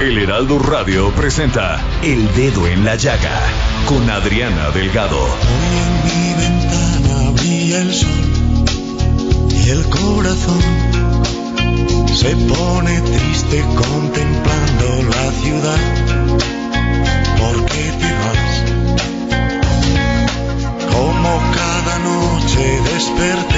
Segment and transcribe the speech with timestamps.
[0.00, 3.40] El Heraldo Radio presenta El Dedo en la Llaga
[3.84, 5.20] con Adriana Delgado.
[5.20, 8.08] Hoy en mi ventana brilla el sol
[9.50, 10.62] y el corazón
[12.14, 15.80] se pone triste contemplando la ciudad.
[17.38, 18.62] ¿Por qué te vas?
[20.92, 23.57] Como cada noche desperté.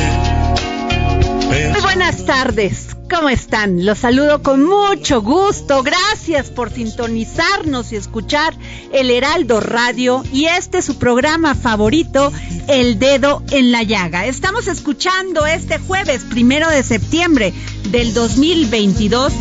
[2.11, 3.86] Buenas tardes, ¿cómo están?
[3.86, 5.84] Los saludo con mucho gusto.
[5.84, 8.53] Gracias por sintonizarnos y escuchar
[8.92, 12.33] el Heraldo Radio y este es su programa favorito,
[12.66, 14.27] El Dedo en la Llaga.
[14.27, 17.55] Estamos escuchando este jueves primero de septiembre
[17.91, 19.33] del 2022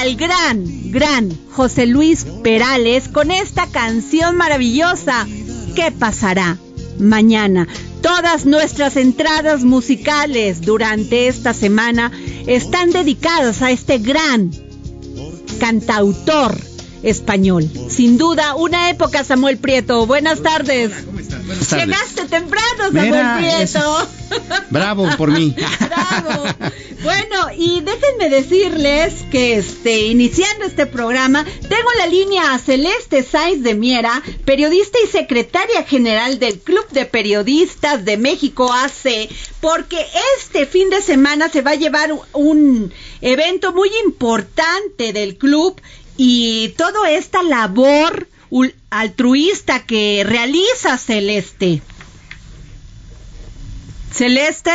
[0.00, 5.24] al gran, gran José Luis Perales con esta canción maravillosa.
[5.76, 6.58] ¿Qué pasará
[6.98, 7.68] mañana?
[8.02, 12.12] Todas nuestras entradas musicales durante esta semana
[12.46, 14.50] están dedicadas a este gran
[15.58, 16.56] cantautor
[17.02, 17.68] español.
[17.88, 20.06] Sin duda, una época, Samuel Prieto.
[20.06, 20.92] Buenas tardes.
[21.48, 21.86] Buenas tardes.
[21.86, 24.08] Llegaste temprano, Samuel Prieto.
[24.70, 25.56] Bravo por mí.
[25.56, 26.44] Bravo.
[27.02, 33.62] Bueno, y déjenme decirles que este, iniciando este programa, tengo la línea a Celeste Sáenz
[33.62, 39.30] de Miera, periodista y secretaria general del Club de Periodistas de México AC,
[39.62, 40.04] porque
[40.36, 42.92] este fin de semana se va a llevar un
[43.22, 45.80] evento muy importante del club
[46.18, 48.28] y toda esta labor
[48.90, 51.82] altruista que realiza Celeste.
[54.12, 54.70] Celeste,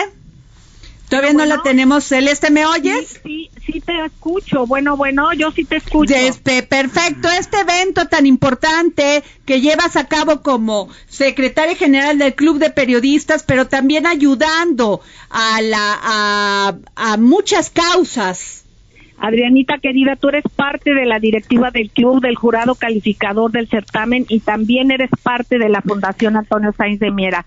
[1.09, 2.05] todavía no la tenemos.
[2.05, 3.19] Celeste, ¿me oyes?
[3.23, 4.65] Sí, sí te escucho.
[4.65, 6.13] Bueno, bueno, yo sí te escucho.
[6.13, 12.59] Este, perfecto, este evento tan importante que llevas a cabo como secretaria general del Club
[12.59, 18.62] de Periodistas, pero también ayudando a, la, a, a muchas causas.
[19.23, 24.25] Adrianita querida, tú eres parte de la directiva del club, del jurado calificador del certamen
[24.27, 27.45] y también eres parte de la Fundación Antonio Sáenz de Miera.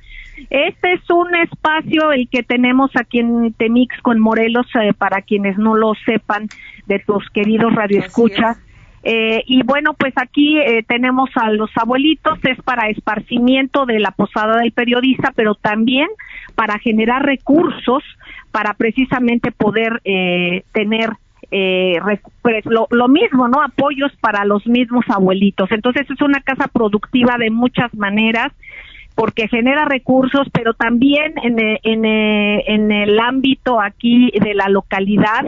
[0.49, 5.59] Este es un espacio el que tenemos aquí en Temix con Morelos, eh, para quienes
[5.59, 6.49] no lo sepan,
[6.87, 8.57] de tus queridos radioescuchas.
[9.03, 14.13] Eh, y bueno, pues aquí eh, tenemos a los abuelitos, es para esparcimiento de la
[14.13, 16.09] posada del periodista, pero también
[16.55, 18.03] para generar recursos
[18.51, 21.11] para precisamente poder eh, tener
[21.51, 21.99] eh,
[22.43, 23.63] pues, lo, lo mismo, ¿no?
[23.63, 25.71] Apoyos para los mismos abuelitos.
[25.71, 28.53] Entonces es una casa productiva de muchas maneras
[29.15, 34.69] porque genera recursos, pero también en, eh, en, eh, en el ámbito aquí de la
[34.69, 35.47] localidad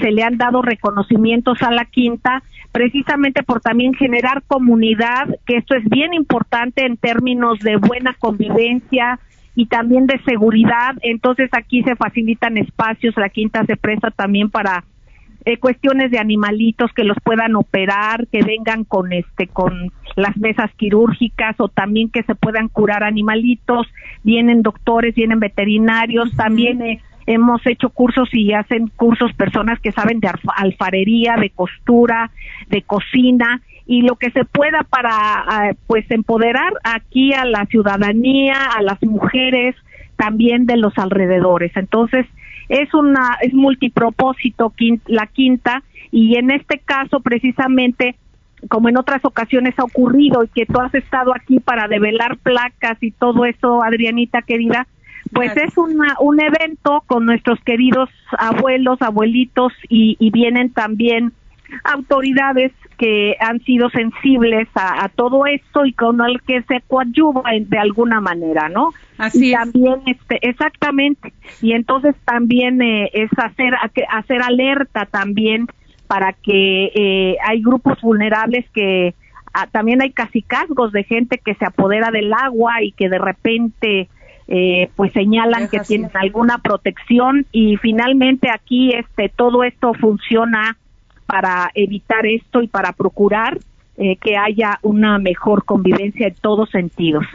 [0.00, 5.74] se le han dado reconocimientos a la quinta precisamente por también generar comunidad, que esto
[5.74, 9.18] es bien importante en términos de buena convivencia
[9.54, 10.94] y también de seguridad.
[11.02, 14.84] Entonces aquí se facilitan espacios, la quinta se presta también para
[15.44, 20.70] eh, cuestiones de animalitos que los puedan operar, que vengan con este con las mesas
[20.76, 23.86] quirúrgicas o también que se puedan curar animalitos,
[24.22, 30.20] vienen doctores, vienen veterinarios, también eh, hemos hecho cursos y hacen cursos personas que saben
[30.20, 32.30] de alfa- alfarería, de costura,
[32.68, 33.62] de cocina.
[33.86, 39.02] Y lo que se pueda para ah, pues empoderar aquí a la ciudadanía, a las
[39.02, 39.74] mujeres
[40.16, 41.72] también de los alrededores.
[41.76, 42.26] Entonces,
[42.70, 44.72] es una es multipropósito
[45.06, 48.16] la quinta y en este caso precisamente
[48.68, 52.98] como en otras ocasiones ha ocurrido y que tú has estado aquí para develar placas
[53.02, 54.86] y todo eso, Adrianita querida,
[55.32, 61.32] Pues es una, un evento con nuestros queridos abuelos, abuelitos y, y vienen también
[61.84, 67.44] autoridades que han sido sensibles a, a, todo esto y con el que se coadyuva
[67.58, 68.90] de alguna manera, ¿no?
[69.20, 71.34] Así y también, este, exactamente.
[71.60, 73.74] Y entonces también eh, es hacer
[74.08, 75.66] hacer alerta también
[76.06, 79.14] para que eh, hay grupos vulnerables que
[79.52, 84.08] ah, también hay casicazgos de gente que se apodera del agua y que de repente
[84.48, 87.46] eh, pues señalan que tienen alguna protección.
[87.52, 90.78] Y finalmente aquí este todo esto funciona
[91.26, 93.58] para evitar esto y para procurar
[94.02, 97.26] eh, que haya una mejor convivencia en todos sentidos.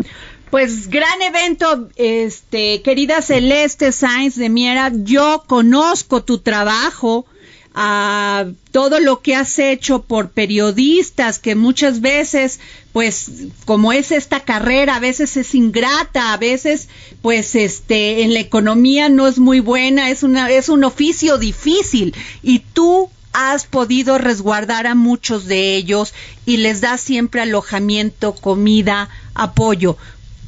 [0.50, 7.28] Pues gran evento, este, querida Celeste Sainz de Miera, yo conozco tu trabajo,
[7.76, 12.62] a todo lo que has hecho por periodistas que muchas veces
[12.94, 13.30] pues
[13.66, 16.88] como es esta carrera a veces es ingrata a veces
[17.22, 22.16] pues este en la economía no es muy buena es una es un oficio difícil
[22.42, 26.14] y tú has podido resguardar a muchos de ellos
[26.46, 29.98] y les das siempre alojamiento, comida, apoyo.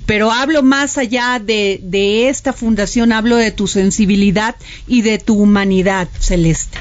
[0.05, 4.55] Pero hablo más allá de, de esta fundación, hablo de tu sensibilidad
[4.87, 6.77] y de tu humanidad, Celeste.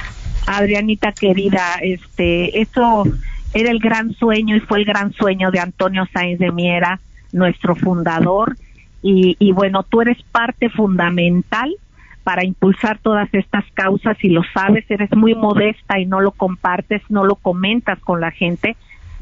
[0.46, 3.02] Adrianita querida, este, eso
[3.52, 7.00] era el gran sueño y fue el gran sueño de Antonio Sáenz de Miera,
[7.32, 8.56] nuestro fundador,
[9.02, 11.74] y, y bueno, tú eres parte fundamental
[12.26, 17.00] para impulsar todas estas causas y lo sabes, eres muy modesta y no lo compartes,
[17.08, 18.76] no lo comentas con la gente,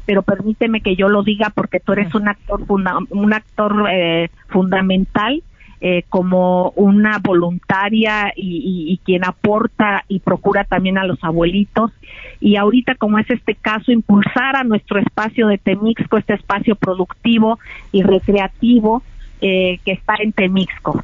[0.07, 4.29] pero permíteme que yo lo diga porque tú eres un actor funda un actor eh,
[4.47, 5.43] fundamental
[5.81, 11.91] eh, como una voluntaria y, y, y, quien aporta y procura también a los abuelitos.
[12.39, 17.59] Y ahorita como es este caso impulsar a nuestro espacio de Temixco este espacio productivo
[17.91, 19.03] y recreativo
[19.41, 21.03] eh, que está en Temixco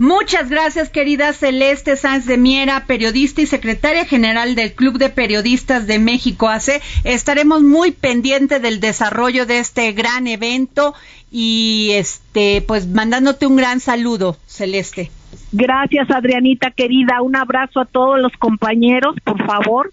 [0.00, 5.86] Muchas gracias, querida Celeste Sanz de Miera, periodista y secretaria general del Club de Periodistas
[5.86, 6.80] de México AC.
[7.04, 10.94] Estaremos muy pendientes del desarrollo de este gran evento
[11.30, 15.10] y este, pues mandándote un gran saludo, Celeste.
[15.52, 17.20] Gracias, Adrianita querida.
[17.20, 19.92] Un abrazo a todos los compañeros, por favor.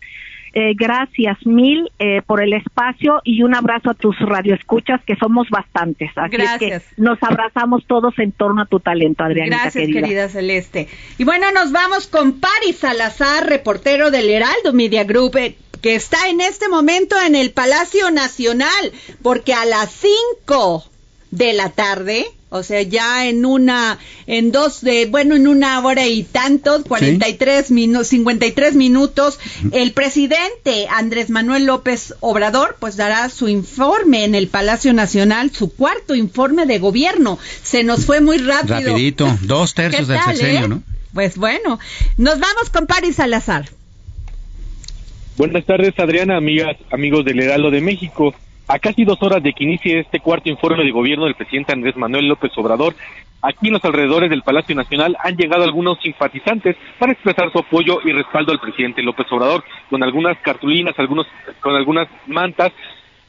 [0.59, 5.48] Eh, gracias mil eh, por el espacio y un abrazo a tus radioescuchas, que somos
[5.51, 6.09] bastantes.
[6.15, 6.81] Así gracias.
[6.81, 9.56] Es que nos abrazamos todos en torno a tu talento, Adriana.
[9.62, 10.01] Gracias, querida.
[10.01, 10.88] querida Celeste.
[11.19, 15.36] Y bueno, nos vamos con Paris Salazar, reportero del Heraldo Media Group.
[15.38, 20.86] Eh, que está en este momento en el Palacio Nacional, porque a las 5
[21.30, 26.07] de la tarde o sea, ya en una, en dos de, bueno, en una hora
[26.07, 27.73] y tantos, 43 ¿Sí?
[27.73, 29.39] minutos, 53 minutos,
[29.73, 35.73] el presidente Andrés Manuel López Obrador, pues dará su informe en el Palacio Nacional, su
[35.73, 37.38] cuarto informe de gobierno.
[37.63, 38.79] Se nos fue muy rápido.
[38.79, 40.67] Rapidito, dos tercios del sexenio, eh?
[40.69, 40.83] ¿no?
[41.13, 41.79] Pues bueno,
[42.17, 43.69] nos vamos con Paris Salazar.
[45.38, 48.33] Buenas tardes, Adriana, amigas, amigos del Heraldo de México.
[48.69, 51.95] A casi dos horas de que inicie este cuarto informe de gobierno del presidente Andrés
[51.95, 52.95] Manuel López Obrador,
[53.41, 57.99] aquí en los alrededores del Palacio Nacional han llegado algunos simpatizantes para expresar su apoyo
[58.03, 61.27] y respaldo al presidente López Obrador, con algunas cartulinas, algunos,
[61.61, 62.73] con algunas mantas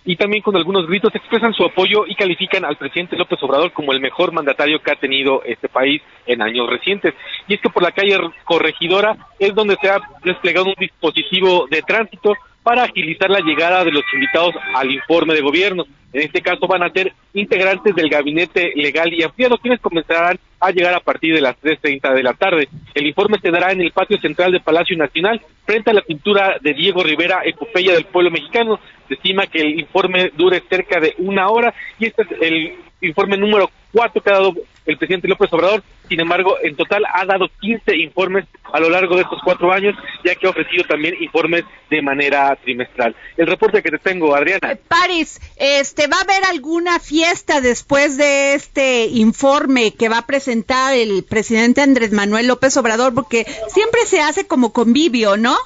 [0.04, 3.92] y también con algunos gritos expresan su apoyo y califican al presidente López Obrador como
[3.92, 7.14] el mejor mandatario que ha tenido este país en años recientes.
[7.46, 11.82] Y es que por la calle Corregidora es donde se ha desplegado un dispositivo de
[11.82, 15.84] tránsito para agilizar la llegada de los invitados al informe de gobierno.
[16.12, 20.70] En este caso van a ser integrantes del gabinete legal y ampliado, quienes comenzarán a
[20.70, 22.68] llegar a partir de las 3.30 de la tarde.
[22.94, 26.56] El informe se dará en el patio central del Palacio Nacional, frente a la pintura
[26.60, 28.80] de Diego Rivera, Epopeya del Pueblo Mexicano.
[29.06, 33.36] Se estima que el informe dure cerca de una hora y este es el informe
[33.36, 34.54] número cuatro que ha dado
[34.86, 35.82] el presidente López Obrador.
[36.08, 39.94] Sin embargo, en total ha dado 15 informes a lo largo de estos cuatro años,
[40.24, 43.14] ya que ha ofrecido también informes de manera trimestral.
[43.36, 44.72] El reporte que te tengo, Adriana.
[44.72, 50.26] Eh, Paris, este, ¿va a haber alguna fiesta después de este informe que va a
[50.26, 53.14] presentar el presidente Andrés Manuel López Obrador?
[53.14, 55.56] Porque siempre se hace como convivio, ¿no?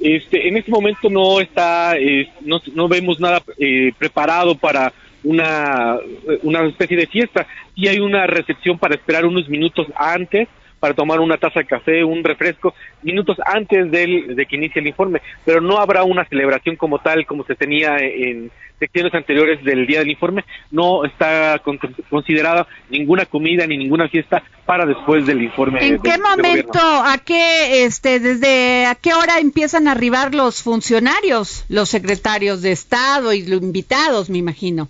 [0.00, 4.92] Este, en este momento no está, eh, no, no, vemos nada eh, preparado para
[5.26, 5.98] una,
[6.42, 7.46] una especie de fiesta.
[7.74, 10.48] Y hay una recepción para esperar unos minutos antes
[10.80, 14.88] para tomar una taza de café, un refresco, minutos antes del, de que inicie el
[14.88, 19.86] informe, pero no habrá una celebración como tal, como se tenía en secciones anteriores del
[19.86, 21.78] día del informe, no está con,
[22.10, 25.86] considerada ninguna comida ni ninguna fiesta para después del informe.
[25.86, 31.64] ¿En qué momento, a qué, este, desde a qué hora empiezan a arribar los funcionarios,
[31.68, 34.88] los secretarios de Estado y los invitados, me imagino?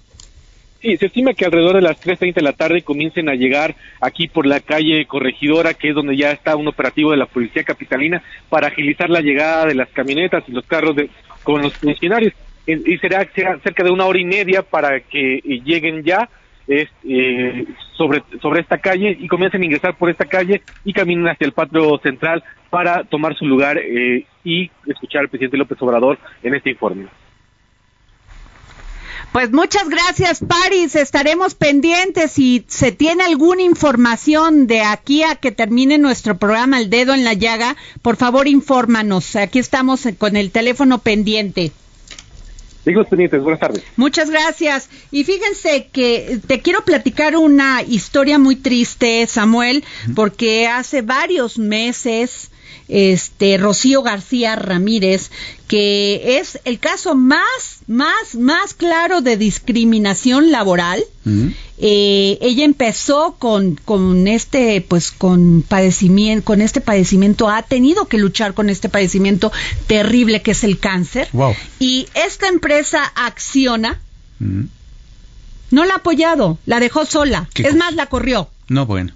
[0.87, 4.29] Sí, se estima que alrededor de las 3.30 de la tarde comiencen a llegar aquí
[4.29, 8.23] por la calle Corregidora, que es donde ya está un operativo de la Policía Capitalina,
[8.49, 11.11] para agilizar la llegada de las camionetas y los carros de,
[11.43, 12.35] con los funcionarios.
[12.69, 16.29] Y será, cerca de una hora y media para que eh, lleguen ya
[16.69, 16.87] eh,
[17.97, 21.53] sobre, sobre esta calle y comiencen a ingresar por esta calle y caminen hacia el
[21.53, 26.71] patio central para tomar su lugar eh, y escuchar al presidente López Obrador en este
[26.71, 27.09] informe.
[29.37, 30.97] Pues muchas gracias, Paris.
[30.97, 32.33] Estaremos pendientes.
[32.33, 37.23] Si se tiene alguna información de aquí a que termine nuestro programa El Dedo en
[37.23, 39.37] la Llaga, por favor, infórmanos.
[39.37, 41.71] Aquí estamos con el teléfono pendiente.
[42.83, 43.43] Seguimos pendientes.
[43.43, 43.85] Buenas tardes.
[43.97, 44.89] Muchas gracias.
[45.11, 52.51] Y fíjense que te quiero platicar una historia muy triste, Samuel, porque hace varios meses
[52.89, 55.31] este Rocío García Ramírez,
[55.67, 61.03] que es el caso más, más, más claro de discriminación laboral.
[61.79, 68.19] Eh, ella empezó con, con este, pues, con padecimiento, con este padecimiento, ha tenido que
[68.19, 69.51] luchar con este padecimiento
[69.87, 71.29] terrible que es el cáncer.
[71.81, 74.01] Y esta empresa acciona.
[74.39, 77.49] No la ha apoyado, la dejó sola.
[77.57, 78.49] Es más, la corrió.
[78.69, 79.13] No, bueno.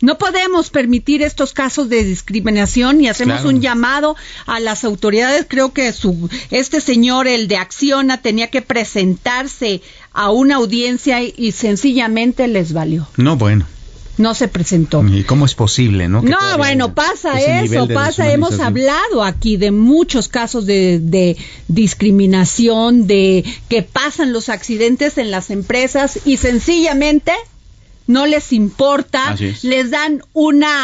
[0.00, 5.46] No podemos permitir estos casos de discriminación y hacemos un llamado a las autoridades.
[5.48, 11.52] Creo que su, este señor, el de Acciona, tenía que presentarse a una audiencia y,
[11.52, 13.08] sencillamente les valió.
[13.16, 13.66] No, bueno
[14.16, 15.06] no se presentó.
[15.06, 16.22] ¿Y cómo es posible, no?
[16.22, 18.32] no, bueno, pasa eso, pasa.
[18.32, 21.36] Hemos hablado aquí de muchos casos de, de,
[21.68, 27.30] discriminación, de que pasan los accidentes en las empresas y sencillamente
[28.08, 30.74] no les importa, les dan una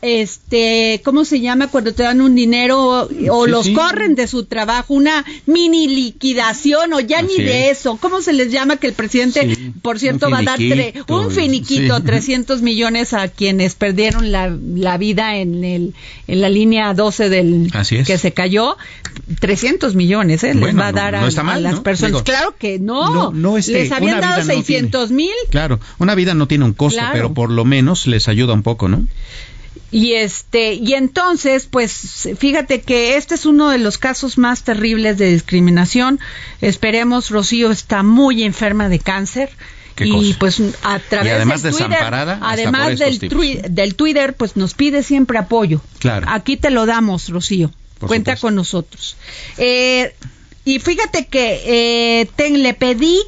[0.00, 4.94] este, ¿cómo se llama cuando te dan un dinero o los corren de su trabajo?
[4.94, 7.98] Una mini liquidación o ya ni de eso.
[8.00, 10.60] ¿Cómo se les llama que el presidente, por cierto, va a dar
[11.08, 15.94] un finiquito, 300 millones a quienes perdieron la, la, vida en, el,
[16.28, 17.72] en la línea 12 del
[18.06, 18.76] que se cayó?
[19.40, 20.54] 300 millones, ¿eh?
[20.54, 22.22] les va a dar a, las personas.
[22.22, 23.56] claro que no.
[23.56, 25.30] Este, les habían dado 600 mil.
[25.50, 28.88] claro, una vida no tiene un costo, pero por lo menos les ayuda un poco,
[28.88, 29.06] ¿no?
[29.90, 35.16] Y este, y entonces, pues, fíjate que este es uno de los casos más terribles
[35.16, 36.20] de discriminación.
[36.60, 39.50] Esperemos, Rocío está muy enferma de cáncer.
[40.00, 43.18] y pues a través además del Twitter, además del,
[43.70, 45.80] del Twitter, pues nos pide siempre apoyo.
[45.98, 46.26] Claro.
[46.30, 47.72] Aquí te lo damos, Rocío.
[47.98, 49.16] Cuenta con nosotros.
[49.56, 50.14] Eh,
[50.64, 51.62] y fíjate que
[52.26, 53.18] eh, le pedí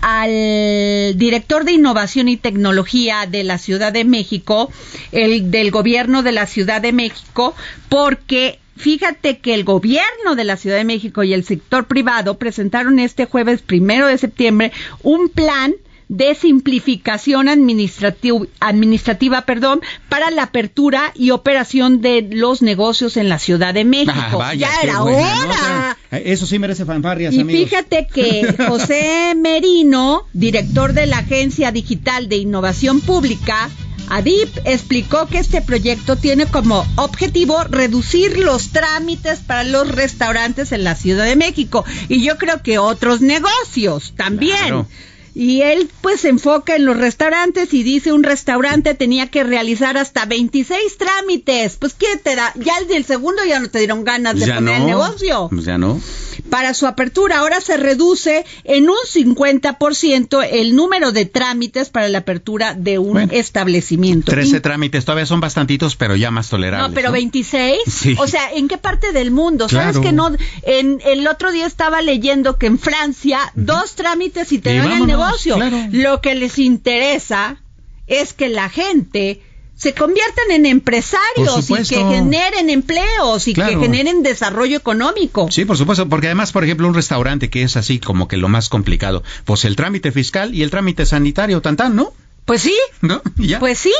[0.00, 4.70] al director de innovación y tecnología de la Ciudad de México,
[5.12, 7.54] el del gobierno de la Ciudad de México,
[7.88, 12.98] porque Fíjate que el gobierno de la Ciudad de México y el sector privado presentaron
[12.98, 14.70] este jueves primero de septiembre
[15.02, 15.74] un plan
[16.08, 23.74] de simplificación administrativa perdón, para la apertura y operación de los negocios en la Ciudad
[23.74, 24.40] de México.
[24.40, 25.96] Ah, ya era hora.
[26.10, 32.36] Eso sí merece fanfarrias, y fíjate que José Merino, director de la Agencia Digital de
[32.36, 33.68] Innovación Pública,
[34.08, 40.84] ADIP explicó que este proyecto tiene como objetivo reducir los trámites para los restaurantes en
[40.84, 41.84] la Ciudad de México.
[42.08, 44.86] Y yo creo que otros negocios también
[45.38, 49.98] y él pues se enfoca en los restaurantes y dice un restaurante tenía que realizar
[49.98, 51.76] hasta 26 trámites.
[51.78, 52.54] Pues ¿qué te da?
[52.54, 55.48] Ya el del segundo ya no te dieron ganas de poner el negocio.
[55.50, 56.00] Pues ya no.
[56.48, 62.18] Para su apertura ahora se reduce en un 50% el número de trámites para la
[62.18, 64.32] apertura de un establecimiento.
[64.32, 66.88] 13 trámites todavía son bastantitos, pero ya más tolerables.
[66.88, 68.16] No, pero 26.
[68.16, 69.68] O sea, ¿en qué parte del mundo?
[69.68, 70.30] ¿Sabes que no?
[70.62, 75.06] En el otro día estaba leyendo que en Francia dos trámites y te dan el
[75.06, 75.25] negocio.
[75.92, 77.62] Lo que les interesa
[78.06, 79.40] es que la gente
[79.76, 85.48] se conviertan en empresarios y que generen empleos y que generen desarrollo económico.
[85.50, 88.48] Sí, por supuesto, porque además, por ejemplo, un restaurante que es así como que lo
[88.48, 92.14] más complicado, pues el trámite fiscal y el trámite sanitario, tan tan, ¿no?
[92.46, 92.76] Pues sí.
[93.02, 93.20] ¿No?
[93.36, 93.58] ¿Ya?
[93.58, 93.92] Pues sí.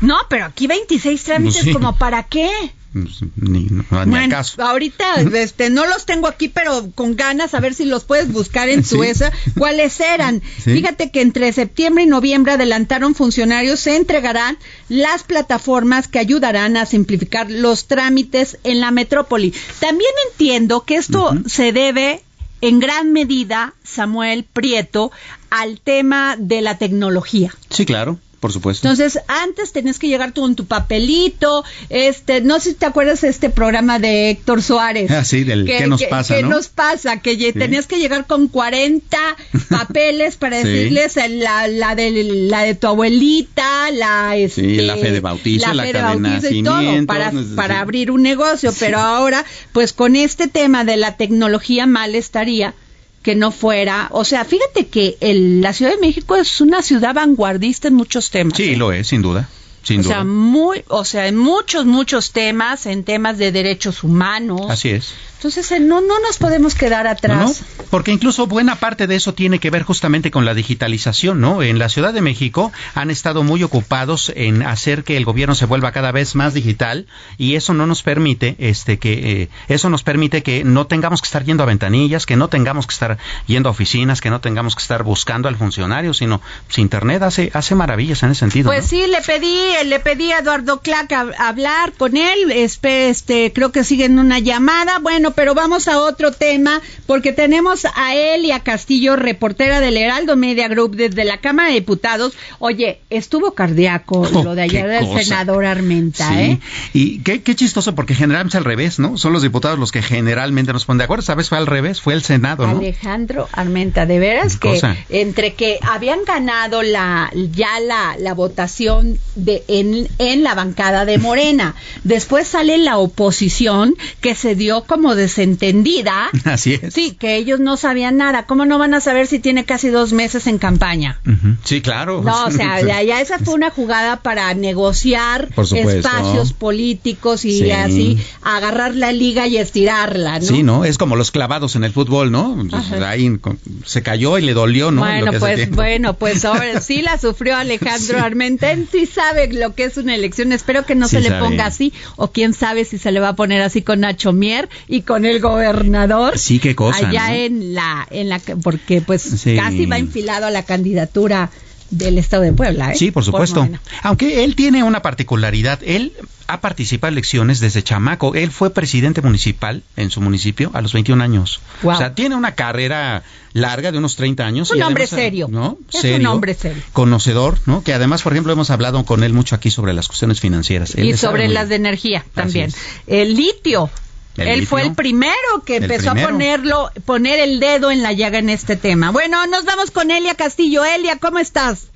[0.00, 2.50] No, pero aquí 26 trámites, pues como para qué?
[2.94, 3.68] Ni,
[4.06, 8.30] bueno, ahorita este, no los tengo aquí, pero con ganas a ver si los puedes
[8.30, 9.32] buscar en tu esa.
[9.56, 10.42] ¿Cuáles eran?
[10.42, 14.58] Fíjate que entre septiembre y noviembre adelantaron funcionarios, se entregarán
[14.88, 19.54] las plataformas que ayudarán a simplificar los trámites en la metrópoli.
[19.80, 22.22] También entiendo que esto se debe
[22.60, 25.10] en gran medida, Samuel Prieto,
[25.50, 27.54] al tema de la tecnología.
[27.70, 28.88] Sí, claro Por supuesto.
[28.88, 33.20] Entonces, antes tenías que llegar tú con tu papelito, este, no sé si te acuerdas
[33.20, 35.12] de este programa de Héctor Suárez.
[35.12, 37.20] Ah, sí, del ¿qué nos pasa, ¿Qué nos pasa?
[37.20, 39.16] Que tenías que llegar con 40
[39.68, 45.20] papeles para decirles la, la, de, la de tu abuelita, la, este, la fe de
[45.20, 48.72] bautizo, la, fe de bautizo y todo, para, para abrir un negocio.
[48.76, 52.74] Pero ahora, pues con este tema de la tecnología mal estaría
[53.22, 57.14] que no fuera, o sea, fíjate que el, la Ciudad de México es una ciudad
[57.14, 58.56] vanguardista en muchos temas.
[58.56, 59.48] Sí, lo es, sin duda.
[59.82, 60.14] Sin o duda.
[60.14, 64.62] sea, muy, o sea, en muchos, muchos temas, en temas de derechos humanos.
[64.68, 65.14] Así es.
[65.42, 67.64] Entonces, eh, no, no nos podemos quedar atrás.
[67.90, 71.64] porque incluso buena parte de eso tiene que ver justamente con la digitalización, ¿no?
[71.64, 75.66] En la Ciudad de México han estado muy ocupados en hacer que el gobierno se
[75.66, 77.06] vuelva cada vez más digital
[77.38, 81.26] y eso no nos permite, este, que eh, eso nos permite que no tengamos que
[81.26, 84.76] estar yendo a ventanillas, que no tengamos que estar yendo a oficinas, que no tengamos
[84.76, 88.70] que estar buscando al funcionario, sino pues, Internet hace hace maravillas en ese sentido.
[88.70, 93.84] Pues sí, le pedí, le pedí a Eduardo Clack hablar con él, este, creo que
[93.84, 94.98] sigue en una llamada.
[95.00, 100.68] Bueno, pero vamos a otro tema, porque tenemos a Elia Castillo, reportera del Heraldo Media
[100.68, 102.34] Group desde la Cámara de Diputados.
[102.58, 105.22] Oye, estuvo cardíaco Oh, lo de ayer del cosa.
[105.22, 106.34] senador Armenta, Sí.
[106.34, 106.58] ¿eh?
[106.92, 109.16] Y qué, qué chistoso, porque generalmente es al revés, ¿no?
[109.18, 111.22] Son los diputados los que generalmente nos ponen de acuerdo.
[111.34, 112.78] Vez fue al revés, fue el Senado, ¿no?
[112.78, 114.96] Alejandro Armenta, de veras que cosa.
[115.08, 121.18] entre que habían ganado la ya la, la votación de en, en la bancada de
[121.18, 126.30] Morena, después sale la oposición que se dio como desentendida.
[126.44, 126.94] Así es.
[126.94, 128.46] Sí, que ellos no sabían nada.
[128.46, 131.20] ¿Cómo no van a saber si tiene casi dos meses en campaña?
[131.64, 132.22] Sí, claro.
[132.22, 137.70] No, o sea, ya, ya esa fue una jugada para negociar espacios políticos y Sí.
[137.70, 140.44] así agarrar la liga y estirarla, ¿no?
[140.46, 140.84] Sí, ¿no?
[140.84, 142.56] Es como los clavados en el fútbol, ¿no?
[142.70, 143.10] Pues, Ajá.
[143.10, 143.38] Ahí
[143.84, 145.02] se cayó y le dolió, ¿no?
[145.02, 148.72] Bueno, pues bueno, pues ahora sí la sufrió Alejandro Armenta.
[148.72, 150.52] Él sí sabe lo que es una elección.
[150.52, 153.28] Espero que no Sí se le ponga así o quién sabe si se le va
[153.30, 156.38] a poner así con Nacho Mier y con el gobernador.
[156.38, 157.34] Sí, qué cosa, Allá ¿no?
[157.34, 159.56] en la en la porque pues Sí.
[159.56, 161.50] casi va enfilado a la candidatura
[161.92, 162.96] del estado de Puebla, ¿eh?
[162.96, 163.68] Sí, por supuesto.
[164.02, 166.12] Aunque él tiene una particularidad, él
[166.46, 168.34] ha participado en elecciones desde chamaco.
[168.34, 171.60] Él fue presidente municipal en su municipio a los 21 años.
[171.82, 173.22] O sea, tiene una carrera
[173.52, 174.70] larga de unos 30 años.
[174.70, 175.48] Un y hombre además, serio.
[175.50, 175.78] ¿no?
[175.92, 176.82] Es un hombre serio.
[176.92, 177.82] Conocedor, ¿no?
[177.82, 180.94] Que además, por ejemplo, hemos hablado con él mucho aquí sobre las cuestiones financieras.
[180.94, 182.72] Él Y sobre las de energía también.
[183.06, 183.90] El litio.
[184.36, 185.34] El Él fue el primero
[185.66, 186.28] que empezó primero.
[186.28, 189.10] a ponerlo, poner el dedo en la llaga en este tema.
[189.10, 190.84] Bueno, nos vamos con Elia Castillo.
[190.86, 191.91] Elia, ¿cómo estás?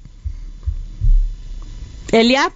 [2.13, 2.53] Elia.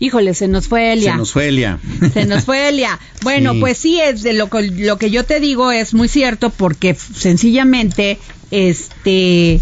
[0.00, 1.12] Híjole, se nos fue Elia.
[1.12, 1.78] Se nos fue Elia.
[2.12, 2.98] Se nos fue Elia.
[3.22, 3.60] Bueno, Sí.
[3.60, 6.94] pues sí, es de lo, que- lo que yo te digo es muy cierto porque
[6.94, 8.18] sencillamente,
[8.50, 9.60] este,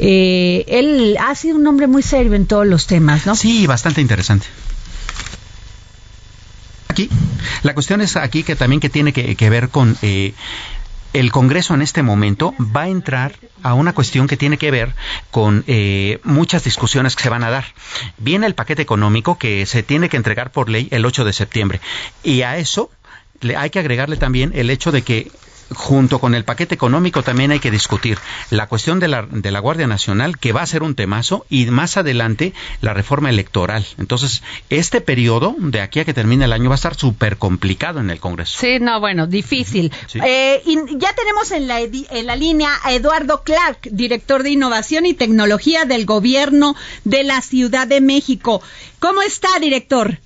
[0.00, 3.36] eh, él ha sido un hombre muy serio en todos los temas, ¿no?
[3.36, 4.46] Sí, bastante interesante.
[6.88, 7.08] Aquí,
[7.62, 10.34] la cuestión es aquí que también que tiene que, que ver con eh,
[11.12, 14.94] el Congreso en este momento va a entrar a una cuestión que tiene que ver
[15.30, 17.64] con eh, muchas discusiones que se van a dar.
[18.18, 21.80] Viene el paquete económico que se tiene que entregar por ley el 8 de septiembre
[22.22, 22.90] y a eso
[23.40, 25.30] le hay que agregarle también el hecho de que
[25.74, 28.18] junto con el paquete económico también hay que discutir
[28.50, 31.66] la cuestión de la, de la Guardia Nacional, que va a ser un temazo, y
[31.66, 33.86] más adelante la reforma electoral.
[33.98, 38.00] Entonces, este periodo, de aquí a que termine el año, va a estar súper complicado
[38.00, 38.58] en el Congreso.
[38.58, 39.92] Sí, no, bueno, difícil.
[40.06, 40.18] Sí.
[40.24, 45.06] Eh, y ya tenemos en la, en la línea a Eduardo Clark, director de Innovación
[45.06, 48.62] y Tecnología del Gobierno de la Ciudad de México.
[48.98, 50.18] ¿Cómo está, director?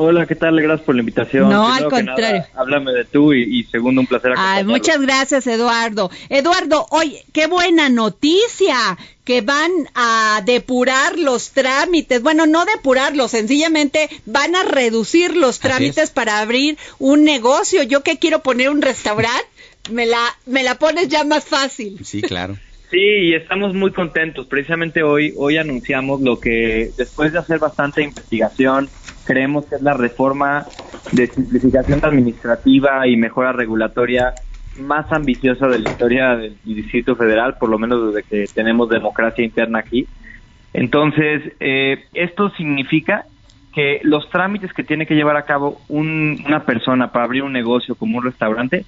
[0.00, 0.60] Hola, ¿qué tal?
[0.62, 1.48] Gracias por la invitación.
[1.48, 2.38] No, Primero al contrario.
[2.38, 6.08] nada, háblame de tú y, y segundo, un placer Ay, muchas gracias, Eduardo.
[6.28, 8.76] Eduardo, oye, qué buena noticia
[9.24, 12.22] que van a depurar los trámites.
[12.22, 16.10] Bueno, no depurarlos, sencillamente van a reducir los trámites es.
[16.10, 17.82] para abrir un negocio.
[17.82, 19.48] Yo que quiero poner un restaurante,
[19.90, 21.98] me la, me la pones ya más fácil.
[22.04, 22.56] Sí, claro.
[22.92, 24.46] Sí, y estamos muy contentos.
[24.46, 28.88] Precisamente hoy, hoy anunciamos lo que, después de hacer bastante investigación,
[29.28, 30.66] creemos que es la reforma
[31.12, 34.32] de simplificación administrativa y mejora regulatoria
[34.80, 39.44] más ambiciosa de la historia del Distrito Federal, por lo menos desde que tenemos democracia
[39.44, 40.06] interna aquí.
[40.72, 43.24] Entonces, eh, esto significa
[43.74, 47.52] que los trámites que tiene que llevar a cabo un- una persona para abrir un
[47.52, 48.84] negocio como un restaurante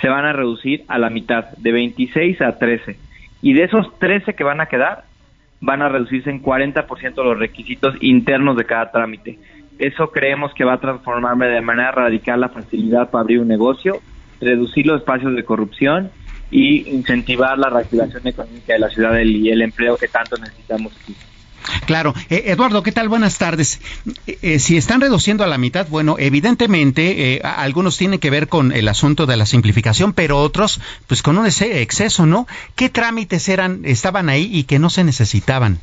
[0.00, 2.96] se van a reducir a la mitad, de 26 a 13.
[3.42, 5.04] Y de esos 13 que van a quedar,
[5.60, 9.38] van a reducirse en 40% los requisitos internos de cada trámite.
[9.78, 14.00] Eso creemos que va a transformar de manera radical la facilidad para abrir un negocio,
[14.40, 16.10] reducir los espacios de corrupción
[16.50, 21.16] y incentivar la reactivación económica de la ciudad y el empleo que tanto necesitamos aquí.
[21.86, 22.14] Claro.
[22.30, 23.08] Eh, Eduardo, ¿qué tal?
[23.08, 23.80] Buenas tardes.
[24.26, 28.72] Eh, eh, si están reduciendo a la mitad, bueno, evidentemente algunos tienen que ver con
[28.72, 32.46] el asunto de la simplificación, pero otros, pues con un exceso, ¿no?
[32.74, 35.78] ¿Qué trámites eran, estaban ahí y que no se necesitaban?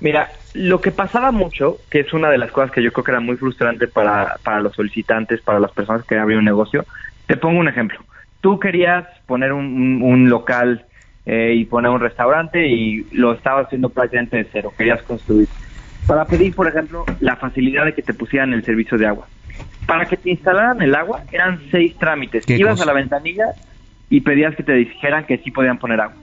[0.00, 3.10] Mira, lo que pasaba mucho, que es una de las cosas que yo creo que
[3.10, 6.84] era muy frustrante para, para los solicitantes, para las personas que abrir un negocio,
[7.26, 7.98] te pongo un ejemplo.
[8.40, 10.86] Tú querías poner un, un local
[11.26, 15.48] eh, y poner un restaurante y lo estaba haciendo prácticamente de cero, querías construir.
[16.06, 19.26] Para pedir, por ejemplo, la facilidad de que te pusieran el servicio de agua.
[19.86, 22.48] Para que te instalaran el agua eran seis trámites.
[22.48, 23.46] Ibas a la ventanilla
[24.08, 26.16] y pedías que te dijeran que sí podían poner agua.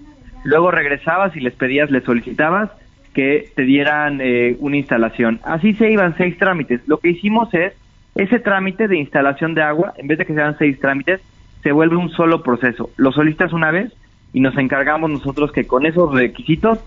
[0.44, 2.72] Luego regresabas y les pedías, les solicitabas
[3.16, 5.40] que te dieran eh, una instalación.
[5.44, 6.82] Así se iban seis trámites.
[6.86, 7.74] Lo que hicimos es,
[8.14, 11.22] ese trámite de instalación de agua, en vez de que sean seis trámites,
[11.64, 12.92] se vuelve un solo proceso.
[12.98, 13.92] Lo solicitas una vez,
[14.34, 16.80] y nos encargamos nosotros que con esos requisitos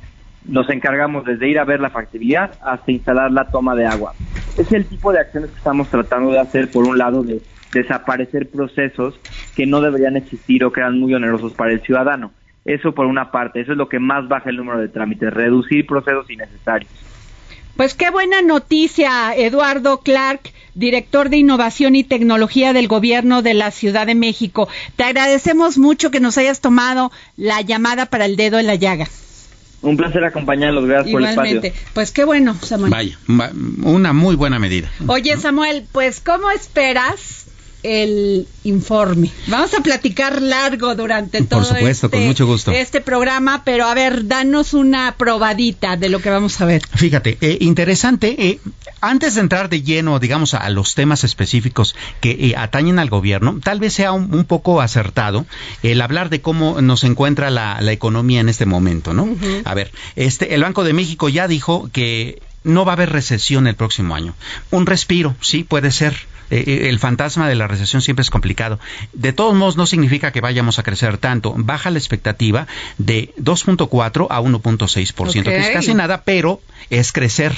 [0.44, 4.12] nos encargamos desde ir a ver la factibilidad hasta instalar la toma de agua.
[4.58, 7.40] Es el tipo de acciones que estamos tratando de hacer, por un lado, de
[7.72, 9.18] desaparecer procesos
[9.56, 12.32] que no deberían existir o que eran muy onerosos para el ciudadano.
[12.68, 15.86] Eso por una parte, eso es lo que más baja el número de trámites, reducir
[15.86, 16.90] procesos innecesarios.
[17.78, 23.70] Pues qué buena noticia, Eduardo Clark, director de Innovación y Tecnología del Gobierno de la
[23.70, 24.68] Ciudad de México.
[24.96, 29.06] Te agradecemos mucho que nos hayas tomado la llamada para el dedo en la llaga.
[29.80, 31.62] Un placer acompañarlos, gracias por el espacio.
[31.94, 32.90] Pues qué bueno, Samuel.
[32.90, 33.18] Vaya,
[33.82, 34.90] una muy buena medida.
[35.06, 37.47] Oye, Samuel, pues ¿cómo esperas
[37.82, 39.30] el informe.
[39.46, 45.96] Vamos a platicar largo durante todo este, este, programa, pero a ver, danos una probadita
[45.96, 46.82] de lo que vamos a ver.
[46.94, 48.34] Fíjate, eh, interesante.
[48.38, 48.60] Eh,
[49.00, 53.60] antes de entrar de lleno, digamos, a, los temas específicos que eh, atañen al gobierno,
[53.62, 55.46] tal vez sea un, poco acertado
[55.82, 59.28] el hablar de cómo nos encuentra la, economía en este momento, ¿no?
[59.64, 63.66] A ver, este, el Banco de México ya dijo que no va a haber recesión
[63.66, 64.34] el próximo año.
[64.70, 66.16] Un respiro, sí, puede ser
[66.50, 68.78] eh, eh, el fantasma de la recesión siempre es complicado.
[69.12, 71.54] De todos modos, no significa que vayamos a crecer tanto.
[71.56, 72.66] Baja la expectativa
[72.98, 77.56] de 2.4 a 1.6%, que es casi nada, pero es crecer.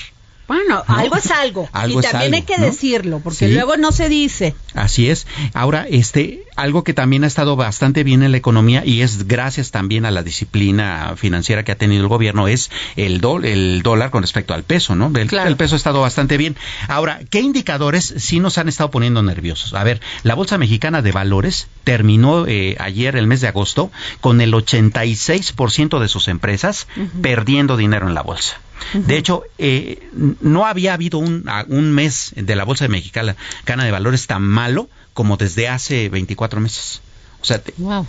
[0.50, 1.68] Bueno, algo es algo.
[1.86, 4.56] y también hay que decirlo, porque luego no se dice.
[4.74, 5.28] Así es.
[5.54, 9.70] Ahora, este, algo que también ha estado bastante bien en la economía y es gracias
[9.70, 14.22] también a la disciplina financiera que ha tenido el gobierno es el, el dólar con
[14.22, 15.12] respecto al peso, ¿no?
[15.14, 16.56] El, el, peso ha estado bastante bien.
[16.88, 19.74] Ahora, ¿qué indicadores sí nos han estado poniendo nerviosos?
[19.74, 24.40] A ver, la Bolsa Mexicana de Valores terminó eh, ayer, el mes de agosto, con
[24.40, 26.88] el 86% de sus empresas
[27.22, 28.60] perdiendo dinero en la bolsa.
[28.94, 30.08] De hecho, eh,
[30.40, 35.36] no había habido un, un, mes de la Bolsa Mexicana de Valores tan malo como
[35.36, 37.02] desde hace 24 meses.
[37.42, 37.62] O sea,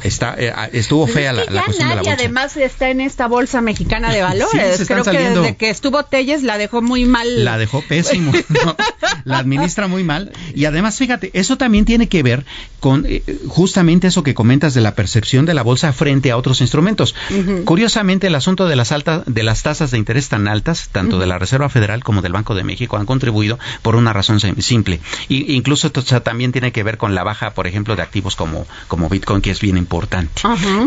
[0.03, 2.13] está, eh, ah, estuvo fea la, la, cuestión de la bolsa.
[2.19, 4.85] además está en esta bolsa mexicana de valores.
[4.85, 7.45] Creo que desde que estuvo Telles la dejó muy mal.
[7.45, 8.33] La dejó pésimo.
[9.23, 10.33] la administra muy mal.
[10.53, 12.45] Y además, fíjate, eso también tiene que ver
[12.81, 16.59] con eh, justamente eso que comentas de la percepción de la bolsa frente a otros
[16.59, 17.15] instrumentos.
[17.63, 21.25] Curiosamente, el asunto de las altas, de las tasas de interés tan altas, tanto de
[21.25, 24.99] la Reserva Federal como del Banco de México, han contribuido por una razón simple.
[25.29, 29.07] Y, incluso también tiene que ver con la baja, por ejemplo, de activos como, como
[29.07, 30.41] Bitcoin con que es bien importante.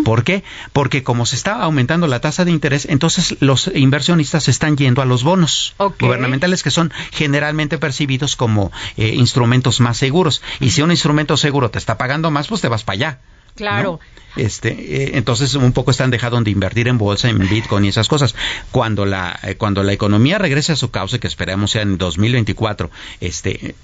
[0.04, 0.44] ¿Por qué?
[0.72, 5.04] Porque como se está aumentando la tasa de interés, entonces los inversionistas están yendo a
[5.04, 10.42] los bonos gubernamentales que son generalmente percibidos como eh, instrumentos más seguros.
[10.60, 13.18] Y si un instrumento seguro te está pagando más, pues te vas para allá.
[13.54, 14.00] Claro.
[14.36, 18.08] Este, eh, entonces un poco están dejando de invertir en bolsa, en Bitcoin y esas
[18.08, 18.34] cosas.
[18.72, 22.90] Cuando la, eh, cuando la economía regrese a su cauce, que esperemos sea en 2024,
[23.20, 23.74] este,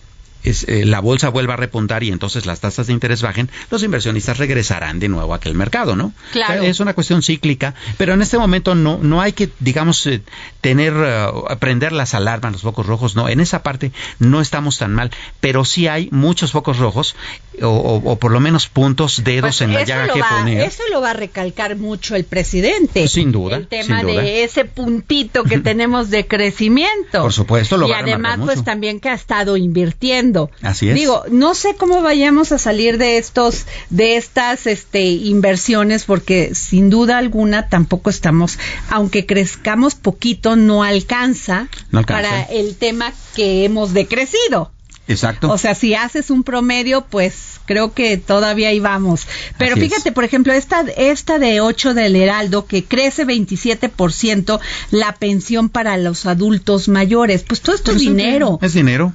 [0.42, 4.38] eh, la bolsa vuelva a repuntar y entonces las tasas de interés bajen, los inversionistas
[4.38, 6.12] regresarán de nuevo a aquel mercado, ¿no?
[6.33, 6.62] Claro.
[6.62, 10.22] es una cuestión cíclica, pero en este momento no, no hay que, digamos, eh,
[10.61, 14.94] tener, uh, prender las alarmas, los focos rojos, no, en esa parte no estamos tan
[14.94, 17.16] mal, pero sí hay muchos focos rojos
[17.62, 20.62] o, por lo menos puntos, dedos pues en la llaga que poner.
[20.62, 23.07] Eso lo va a recalcar mucho el presidente.
[23.09, 23.57] Sin duda.
[23.57, 27.20] El tema de ese puntito que tenemos de crecimiento.
[27.20, 30.30] Por supuesto, lo y va a además, pues también que ha estado invirtiendo
[30.62, 30.95] Así es.
[30.95, 36.90] Digo, no sé cómo vayamos a salir de estos, de estas, este, inversiones, porque sin
[36.90, 41.69] duda alguna tampoco estamos, aunque crezcamos poquito, no alcanza,
[42.07, 44.71] para el tema que hemos decrecido.
[45.11, 45.51] Exacto.
[45.51, 49.27] O sea, si haces un promedio, pues creo que todavía ahí vamos.
[49.59, 55.69] Pero fíjate, por ejemplo, esta, esta de 8 del Heraldo, que crece 27% la pensión
[55.69, 57.43] para los adultos mayores.
[57.43, 58.59] Pues todo esto es dinero.
[58.62, 59.12] Es dinero.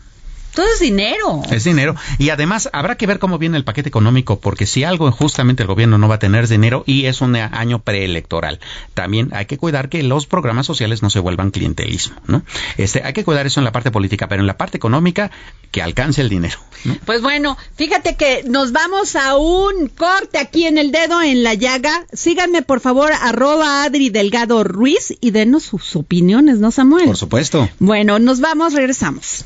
[0.56, 1.42] Todo es dinero.
[1.52, 1.96] Es dinero.
[2.18, 5.68] Y además habrá que ver cómo viene el paquete económico, porque si algo justamente el
[5.68, 8.60] gobierno no va a tener dinero y es un año preelectoral.
[8.94, 12.44] También hay que cuidar que los programas sociales no se vuelvan clientelismo, ¿no?
[12.78, 15.32] Este, hay que cuidar eso en la parte política, pero en la parte económica,
[15.72, 16.58] que alcance el dinero.
[17.06, 21.54] Pues bueno, fíjate que nos vamos a un corte aquí en el dedo en la
[21.54, 22.06] llaga.
[22.14, 27.08] Síganme, por favor, arroba Adri Delgado Ruiz y denos sus opiniones, ¿no, Samuel?
[27.08, 27.68] Por supuesto.
[27.80, 29.46] Bueno, nos vamos, regresamos.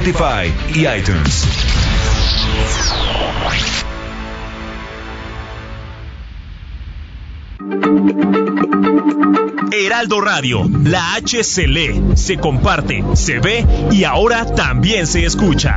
[0.00, 1.46] Spotify y iTunes.
[9.72, 15.76] Heraldo Radio, la H se lee, se comparte, se ve y ahora también se escucha.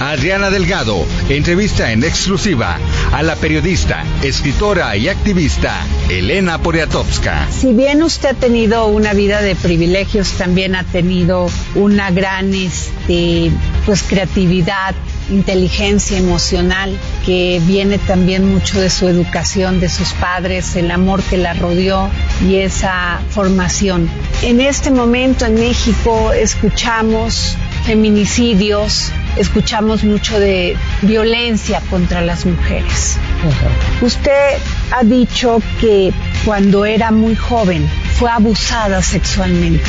[0.00, 2.78] Adriana Delgado entrevista en exclusiva
[3.12, 5.74] a la periodista, escritora y activista
[6.08, 7.48] Elena Poniatowska.
[7.50, 13.50] Si bien usted ha tenido una vida de privilegios, también ha tenido una gran este,
[13.86, 14.94] pues, creatividad,
[15.30, 21.36] inteligencia emocional que viene también mucho de su educación, de sus padres, el amor que
[21.36, 22.08] la rodeó
[22.46, 24.08] y esa formación.
[24.42, 33.18] En este momento en México escuchamos feminicidios, escuchamos mucho de violencia contra las mujeres.
[34.00, 34.58] Usted
[34.90, 36.12] ha dicho que
[36.44, 37.88] cuando era muy joven
[38.18, 39.84] fue abusada sexualmente.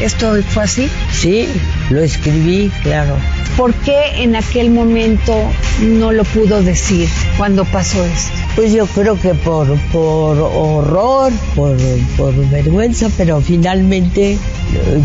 [0.00, 0.88] ¿Esto fue así?
[1.10, 1.48] Sí,
[1.90, 3.16] lo escribí, claro.
[3.56, 5.34] ¿Por qué en aquel momento
[5.80, 8.30] no lo pudo decir cuando pasó esto?
[8.54, 11.76] Pues yo creo que por, por horror, por,
[12.18, 14.38] por vergüenza, pero finalmente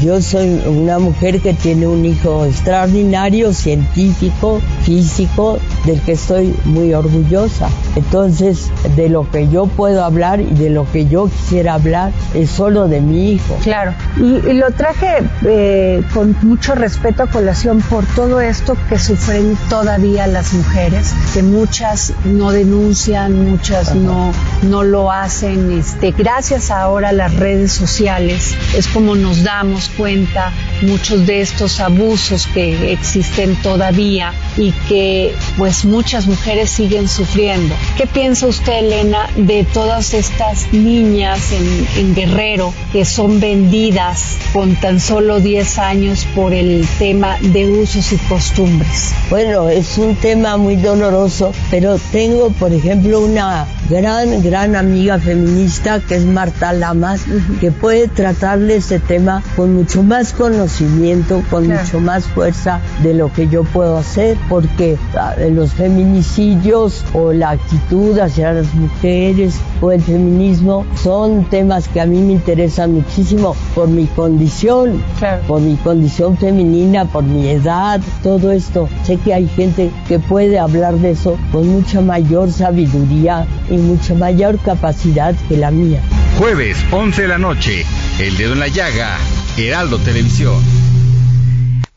[0.04, 6.94] yo soy una mujer que tiene un hijo extraordinario, científico, físico, del que estoy muy
[6.94, 7.70] orgullosa.
[7.96, 12.50] Entonces, de lo que yo puedo hablar y de lo que yo quisiera hablar es
[12.50, 13.58] solo de mi hijo.
[13.64, 13.94] Claro.
[14.18, 20.28] Y, lo traje eh, con mucho respeto a colación por todo esto que sufren todavía
[20.28, 24.32] las mujeres, que muchas no denuncian, muchas no,
[24.64, 25.72] no lo hacen.
[25.72, 31.80] Este, gracias ahora a las redes sociales es como nos damos cuenta muchos de estos
[31.80, 37.74] abusos que existen todavía y que pues muchas mujeres siguen sufriendo.
[37.98, 44.76] ¿Qué piensa usted, Elena, de todas estas niñas en, en Guerrero que son vendidas con
[44.76, 49.14] tan solo 10 años por el tema de usos y costumbres?
[49.30, 56.00] Bueno, es un tema muy doloroso, pero tengo, por ejemplo, una gran, gran amiga feminista
[56.00, 57.26] que es Marta Lamas,
[57.60, 63.34] que puede tratarle ese tema con mucho más conocimiento, con mucho más fuerza de lo
[63.34, 69.92] que yo puedo hacer, porque ah, los feminicidios o la actitud hacia las mujeres o
[69.92, 75.04] el feminismo son temas que a mí me interesan muchísimo por mi condición,
[75.50, 78.88] por mi condición femenina, por mi edad, todo esto.
[79.04, 84.14] Sé que hay gente que puede hablar de eso con mucha mayor sabiduría y mucha
[84.14, 86.02] mayor capacidad que la mía.
[86.38, 87.86] Jueves, 11 de la noche,
[88.20, 89.18] El Dedo en la Llaga,
[89.58, 90.62] Heraldo Televisión.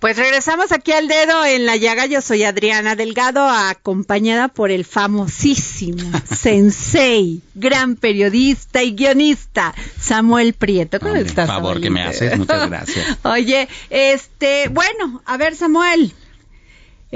[0.05, 2.05] Pues regresamos aquí al dedo en la llaga.
[2.05, 11.01] Yo soy Adriana Delgado, acompañada por el famosísimo sensei, gran periodista y guionista, Samuel Prieto.
[11.01, 11.47] ¿Cómo estás?
[11.47, 12.37] Por favor, que me haces.
[12.37, 13.17] Muchas gracias.
[13.23, 16.13] Oye, este, bueno, a ver, Samuel,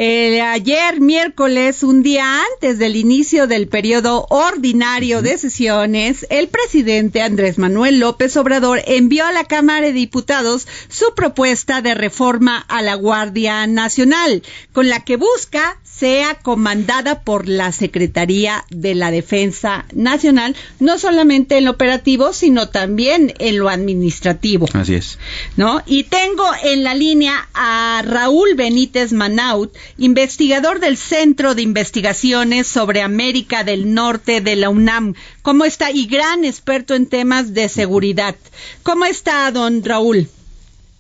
[0.00, 7.58] ayer miércoles, un día antes del inicio del periodo ordinario de sesiones, el presidente Andrés
[7.58, 12.94] Manuel López Obrador envió a la Cámara de Diputados su propuesta de reforma a la
[12.94, 20.54] Guardia Nacional, con la que busca sea comandada por la Secretaría de la Defensa Nacional,
[20.78, 24.66] no solamente en lo operativo, sino también en lo administrativo.
[24.74, 25.18] Así es.
[25.56, 25.82] ¿No?
[25.86, 33.02] Y tengo en la línea a Raúl Benítez Manaut, investigador del Centro de Investigaciones sobre
[33.02, 35.14] América del Norte de la UNAM.
[35.42, 35.90] ¿Cómo está?
[35.90, 38.36] Y gran experto en temas de seguridad.
[38.82, 40.28] ¿Cómo está, don Raúl?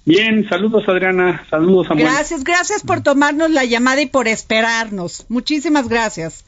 [0.08, 2.06] Bien, saludos Adriana, saludos Samuel.
[2.06, 5.26] Gracias, gracias por tomarnos la llamada y por esperarnos.
[5.28, 6.46] Muchísimas gracias.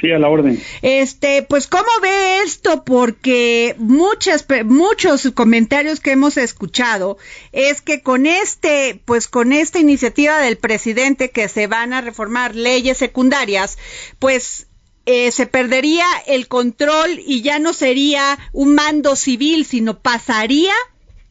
[0.00, 0.60] Sí, a la orden.
[0.82, 2.82] Este, pues, ¿cómo ve esto?
[2.84, 7.16] Porque muchas, muchos comentarios que hemos escuchado
[7.52, 12.56] es que con este, pues, con esta iniciativa del presidente que se van a reformar
[12.56, 13.78] leyes secundarias,
[14.18, 14.66] pues,
[15.06, 20.74] eh, se perdería el control y ya no sería un mando civil, sino pasaría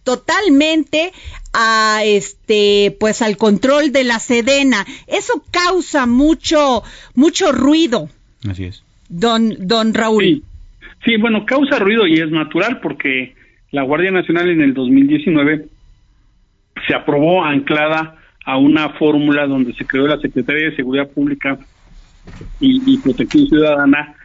[0.06, 1.12] totalmente
[1.58, 4.86] a este pues al control de la sedena.
[5.08, 6.84] Eso causa mucho
[7.16, 8.10] mucho ruido.
[8.48, 8.84] Así es.
[9.08, 10.44] Don don Raúl.
[11.06, 11.18] Sí.
[11.18, 13.36] bueno causa ruido y es natural porque
[13.72, 15.68] la Guardia Nacional en el 2019
[16.88, 21.58] se aprobó anclada a una fórmula donde se creó la Secretaría de Seguridad Pública
[22.60, 24.16] y, Protección Ciudadana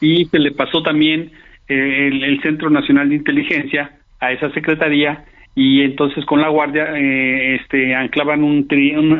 [0.00, 1.30] y se le pasó también
[1.68, 5.24] eh, el Centro Nacional de Inteligencia a esa secretaría
[5.60, 8.66] y entonces con la guardia eh, este anclaban un,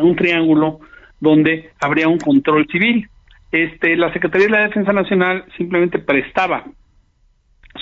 [0.02, 0.80] un, triángulo
[1.20, 3.06] donde habría un control civil.
[3.52, 6.64] Este, la Secretaría de la Defensa Nacional simplemente prestaba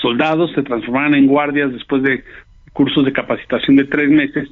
[0.03, 2.25] soldados, se transformaban en guardias después de
[2.73, 4.49] cursos de capacitación de tres meses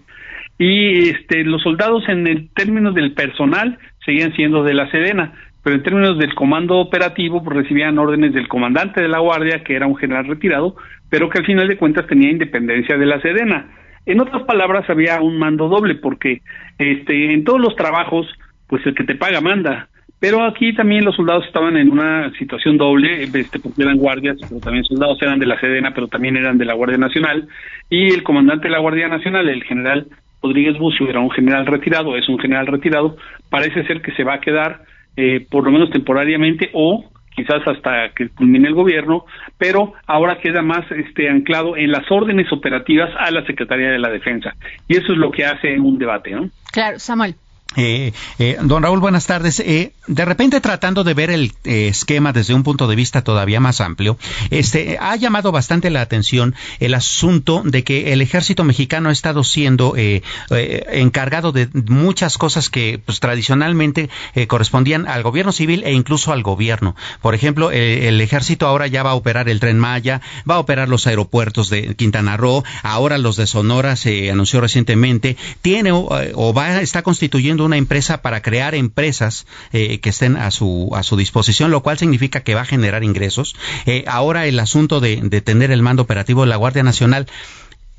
[0.57, 5.33] y este, los soldados en el término del personal seguían siendo de la Sedena,
[5.65, 9.75] pero en términos del comando operativo pues, recibían órdenes del comandante de la guardia, que
[9.75, 10.77] era un general retirado,
[11.11, 13.67] pero que al final de cuentas tenía independencia de la Sedena.
[14.07, 16.41] En otras palabras, había un mando doble, porque
[16.79, 18.27] este, en todos los trabajos,
[18.69, 19.89] pues el que te paga manda.
[20.19, 24.61] Pero aquí también los soldados estaban en una situación doble, este, porque eran guardias, pero
[24.61, 27.49] también soldados eran de la Sedena, pero también eran de la Guardia Nacional.
[27.91, 30.07] Y el comandante de la Guardia Nacional, el general
[30.43, 33.17] Rodríguez Bucio, era un general retirado, es un general retirado,
[33.51, 34.85] parece ser que se va a quedar
[35.17, 37.05] eh, por lo menos temporariamente o
[37.37, 39.25] quizás hasta que culmine el gobierno,
[39.59, 44.09] pero ahora queda más este anclado en las órdenes operativas a la Secretaría de la
[44.09, 44.55] Defensa.
[44.89, 46.49] Y eso es lo que hace un debate, ¿no?
[46.73, 47.35] Claro, Samuel.
[47.77, 49.61] Eh, eh, don Raúl, buenas tardes.
[49.61, 53.61] Eh, de repente, tratando de ver el eh, esquema desde un punto de vista todavía
[53.61, 54.19] más amplio,
[54.51, 59.45] este ha llamado bastante la atención el asunto de que el ejército mexicano ha estado
[59.45, 64.09] siendo eh, encargado de muchas cosas que pues, tradicionalmente
[64.49, 66.97] correspondían al gobierno civil e incluso al gobierno.
[67.21, 70.89] Por ejemplo, el ejército ahora ya va a operar el tren Maya, va a operar
[70.89, 76.81] los aeropuertos de Quintana Roo, ahora los de Sonora se anunció recientemente, tiene o va
[76.81, 81.71] está constituyendo una empresa para crear empresas eh, que estén a su, a su disposición,
[81.71, 83.57] lo cual significa que va a generar ingresos.
[83.87, 87.27] Eh, ahora el asunto de, tener el mando operativo de la Guardia Nacional.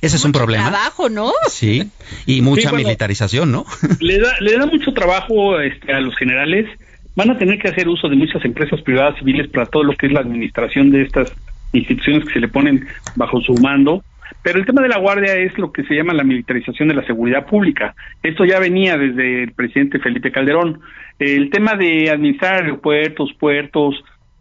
[0.01, 0.69] Ese es un problema.
[0.69, 1.31] trabajo, ¿no?
[1.49, 1.89] Sí,
[2.25, 3.65] y mucha militarización, ¿no?
[3.99, 6.69] Le da, le da mucho trabajo este, a los generales.
[7.15, 10.05] Van a tener que hacer uso de muchas empresas privadas civiles para todo lo que
[10.05, 11.33] es la administración de estas
[11.73, 14.03] instituciones que se le ponen bajo su mando.
[14.43, 17.05] Pero el tema de la Guardia es lo que se llama la militarización de la
[17.05, 17.95] seguridad pública.
[18.23, 20.81] Esto ya venía desde el presidente Felipe Calderón.
[21.19, 23.95] El tema de administrar aeropuertos, puertos,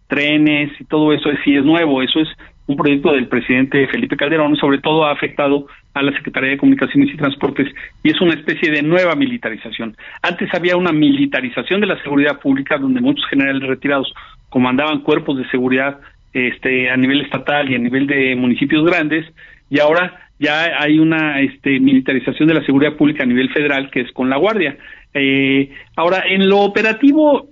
[0.09, 2.03] trenes y todo eso sí es nuevo.
[2.03, 2.29] Eso es
[2.67, 7.15] un proyecto del presidente Felipe Calderón, sobre todo ha afectado a la Secretaría de Comunicaciones
[7.15, 7.73] y Transportes
[8.03, 9.97] y es una especie de nueva militarización.
[10.21, 14.13] Antes había una militarización de la seguridad pública donde muchos generales retirados
[14.49, 16.01] comandaban cuerpos de seguridad
[16.33, 19.25] este, a nivel estatal y a nivel de municipios grandes,
[19.69, 24.01] y ahora ya hay una este, militarización de la seguridad pública a nivel federal que
[24.01, 24.77] es con la Guardia.
[25.15, 27.49] Eh, ahora, en lo operativo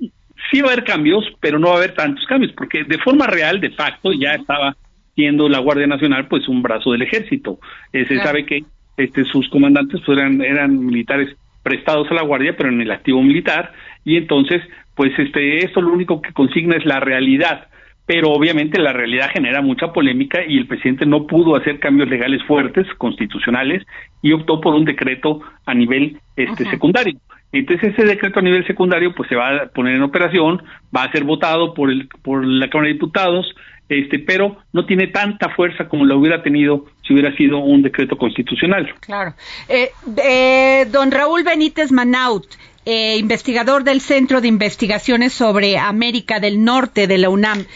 [0.50, 3.26] sí va a haber cambios, pero no va a haber tantos cambios, porque de forma
[3.26, 4.76] real, de facto, ya estaba
[5.14, 7.58] siendo la Guardia Nacional pues un brazo del ejército.
[7.92, 8.64] Eh, se sabe que
[8.96, 13.22] este, sus comandantes pues, eran, eran militares prestados a la Guardia, pero en el activo
[13.22, 13.72] militar,
[14.04, 14.60] y entonces,
[14.94, 17.68] pues este, esto lo único que consigna es la realidad
[18.06, 22.42] pero obviamente la realidad genera mucha polémica y el presidente no pudo hacer cambios legales
[22.44, 23.82] fuertes, constitucionales,
[24.20, 27.18] y optó por un decreto a nivel este secundario.
[27.52, 30.62] Entonces ese decreto a nivel secundario pues se va a poner en operación,
[30.94, 33.54] va a ser votado por el por la Cámara de Diputados,
[33.88, 38.16] este, pero no tiene tanta fuerza como lo hubiera tenido si hubiera sido un decreto
[38.16, 38.92] constitucional.
[39.00, 39.34] Claro.
[39.68, 39.90] Eh,
[40.24, 42.46] eh, don Raúl Benítez Manaut,
[42.84, 47.66] eh, investigador del Centro de Investigaciones sobre América del Norte de la UNAM.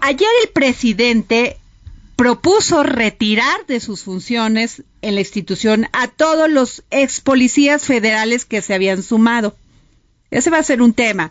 [0.00, 1.56] Ayer el presidente
[2.16, 8.62] propuso retirar de sus funciones en la institución a todos los ex policías federales que
[8.62, 9.56] se habían sumado.
[10.30, 11.30] Ese va a ser un tema.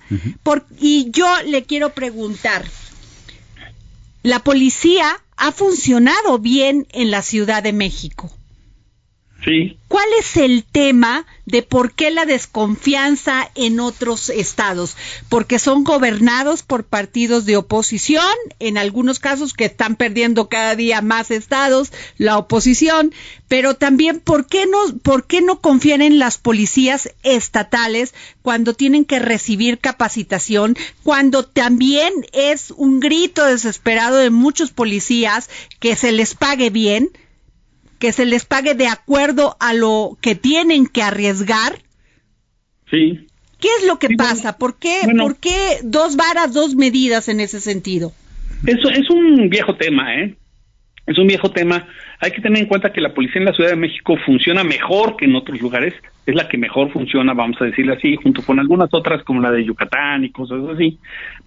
[0.80, 2.66] y yo le quiero preguntar,
[4.24, 8.32] ¿la policía ha funcionado bien en la Ciudad de México?
[9.44, 9.78] Sí.
[9.90, 14.96] ¿Cuál es el tema de por qué la desconfianza en otros estados?
[15.30, 18.24] Porque son gobernados por partidos de oposición,
[18.60, 23.14] en algunos casos que están perdiendo cada día más estados, la oposición,
[23.48, 29.06] pero también por qué no, por qué no confían en las policías estatales cuando tienen
[29.06, 36.34] que recibir capacitación, cuando también es un grito desesperado de muchos policías que se les
[36.34, 37.12] pague bien
[38.00, 41.74] que se les pague de acuerdo a lo que tienen que arriesgar?
[42.90, 43.28] Sí.
[43.60, 44.58] ¿Qué es lo que pasa?
[44.58, 48.12] ¿Por qué, ¿Por qué dos varas, dos medidas en ese sentido?
[48.66, 50.36] Eso es un viejo tema, ¿eh?
[51.06, 51.88] Es un viejo tema.
[52.20, 55.18] Hay que tener en cuenta que la policía en la Ciudad de México funciona mejor
[55.18, 55.94] que en otros lugares.
[56.26, 59.52] Es la que mejor funciona, vamos a decirle así, junto con algunas otras como la
[59.52, 60.98] de Yucatán y cosas así.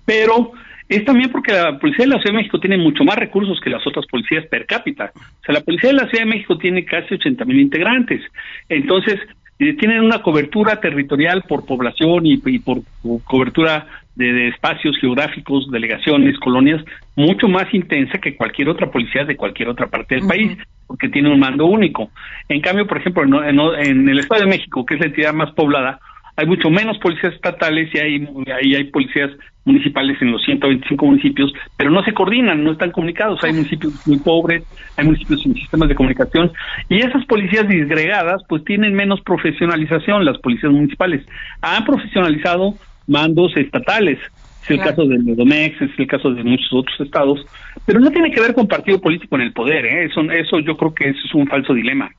[0.05, 0.53] Pero
[0.89, 3.71] es también porque la Policía de la Ciudad de México tiene mucho más recursos que
[3.71, 5.13] las otras policías per cápita.
[5.15, 8.21] O sea, la Policía de la Ciudad de México tiene casi 80 mil integrantes.
[8.69, 9.19] Entonces,
[9.59, 12.83] eh, tienen una cobertura territorial por población y, por
[13.25, 16.85] cobertura de, espacios geográficos, delegaciones, colonias,
[17.17, 21.33] mucho más intensa que cualquier otra policía de cualquier otra parte del país, porque tiene
[21.33, 22.11] un mando único.
[22.49, 25.99] En cambio, por ejemplo, en el Estado de México, que es la entidad más poblada,
[26.37, 29.31] hay mucho menos policías estatales y hay, ahí hay policías
[29.67, 33.43] municipales en los 125 municipios, pero no se coordinan, no están comunicados.
[33.45, 34.65] Hay municipios muy pobres,
[34.97, 36.53] hay municipios sin sistemas de comunicación
[36.89, 41.27] y esas policías disgregadas pues tienen menos profesionalización, las policías municipales.
[41.61, 42.75] Han profesionalizado
[43.07, 44.19] mandos estatales,
[44.65, 47.47] es el caso del Medomex, es el caso de muchos otros estados,
[47.85, 50.05] pero no tiene que ver con partido político en el poder, ¿eh?
[50.05, 52.11] eso, eso yo creo que eso es un falso dilema.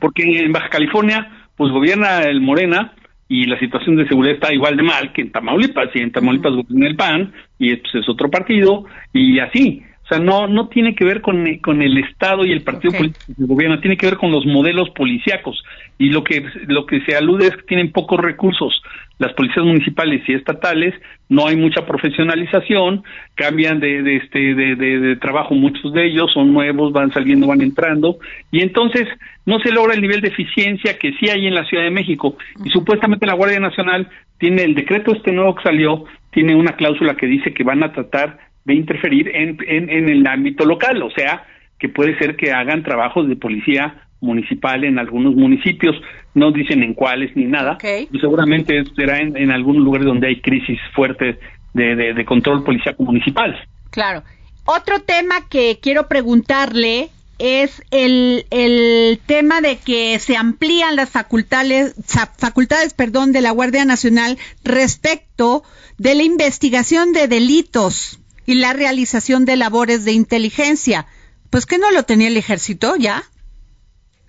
[0.00, 2.92] Porque en Baja California, pues gobierna el Morena,
[3.32, 6.52] y la situación de seguridad está igual de mal que en Tamaulipas, y en Tamaulipas
[6.52, 9.82] gobierna el PAN, y pues, es otro partido, y así.
[10.04, 13.32] O sea, no, no tiene que ver con, con el Estado y el partido político
[13.34, 15.64] del gobierno, tiene que ver con los modelos policíacos.
[15.96, 18.82] Y lo que, lo que se alude es que tienen pocos recursos.
[19.22, 20.94] Las policías municipales y estatales,
[21.28, 23.04] no hay mucha profesionalización,
[23.36, 27.62] cambian de, de este, de, de trabajo muchos de ellos, son nuevos, van saliendo, van
[27.62, 28.18] entrando,
[28.50, 29.06] y entonces
[29.46, 32.36] no se logra el nivel de eficiencia que sí hay en la Ciudad de México.
[32.64, 34.08] Y supuestamente la Guardia Nacional
[34.38, 37.92] tiene el decreto este nuevo que salió, tiene una cláusula que dice que van a
[37.92, 41.44] tratar de interferir en, en, el ámbito local, o sea,
[41.78, 45.94] que puede ser que hagan trabajos de policía municipal en algunos municipios,
[46.34, 47.76] no dicen en cuáles ni nada,
[48.20, 51.36] seguramente será en, en algunos lugares donde hay crisis fuertes
[51.74, 53.54] de, de, de control policíaco municipal.
[53.90, 54.22] Claro.
[54.64, 61.94] Otro tema que quiero preguntarle es el, el tema de que se amplían las facultades,
[62.38, 65.64] facultades perdón, de la Guardia Nacional respecto
[65.98, 71.06] de la investigación de delitos y la realización de labores de inteligencia.
[71.50, 73.24] Pues que no lo tenía el ejército ya.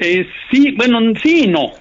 [0.05, 1.71] Eh, sí, bueno, sí y no,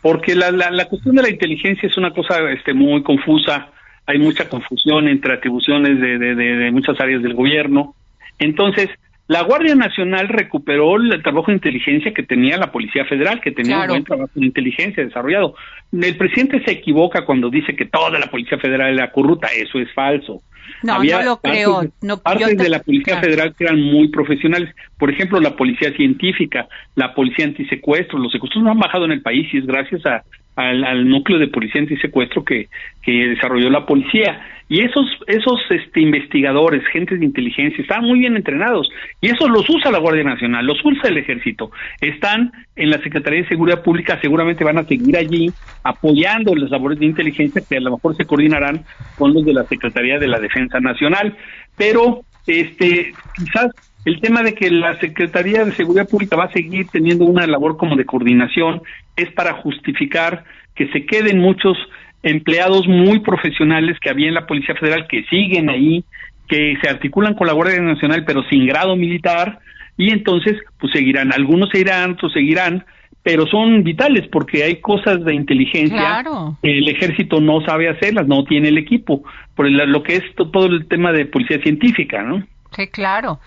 [0.00, 3.68] porque la, la, la, cuestión de la inteligencia es una cosa este, muy confusa,
[4.06, 7.94] hay mucha confusión entre atribuciones de, de, de muchas áreas del gobierno.
[8.38, 8.88] Entonces,
[9.28, 13.82] la Guardia Nacional recuperó el trabajo de inteligencia que tenía la Policía Federal, que tenía
[13.82, 15.54] un buen trabajo de inteligencia desarrollado.
[15.92, 19.92] El presidente se equivoca cuando dice que toda la Policía Federal era corrupta, eso es
[19.92, 20.42] falso.
[20.82, 21.82] No, no lo creo.
[22.00, 24.74] No, partes de la Policía Federal que eran muy profesionales.
[24.98, 28.18] Por ejemplo, la Policía Científica, la Policía Antisecuestro.
[28.18, 30.22] Los secuestros no han bajado en el país y es gracias a
[30.56, 32.68] al, núcleo de policía antisecuestro que,
[33.02, 34.40] que desarrolló la policía.
[34.68, 38.88] Y esos, esos este, investigadores, gentes de inteligencia, están muy bien entrenados.
[39.20, 41.70] Y eso los usa la Guardia Nacional, los usa el Ejército.
[42.00, 45.50] Están en la Secretaría de Seguridad Pública, seguramente van a seguir allí
[45.82, 48.84] apoyando las labores de inteligencia que a lo mejor se coordinarán
[49.18, 51.36] con los de la Secretaría de la Defensa Nacional.
[51.76, 53.72] Pero este, quizás
[54.04, 57.76] el tema de que la Secretaría de Seguridad Pública va a seguir teniendo una labor
[57.76, 58.82] como de coordinación
[59.16, 60.44] es para justificar
[60.74, 61.76] que se queden muchos
[62.22, 66.04] empleados muy profesionales que había en la Policía Federal que siguen ahí,
[66.48, 69.60] que se articulan con la Guardia Nacional pero sin grado militar
[69.96, 72.84] y entonces pues seguirán, algunos se irán, otros seguirán,
[73.22, 76.24] pero son vitales porque hay cosas de inteligencia
[76.62, 79.22] que el ejército no sabe hacerlas, no tiene el equipo,
[79.54, 82.42] por lo que es todo el tema de policía científica, ¿no?
[82.72, 83.38] Sí, claro.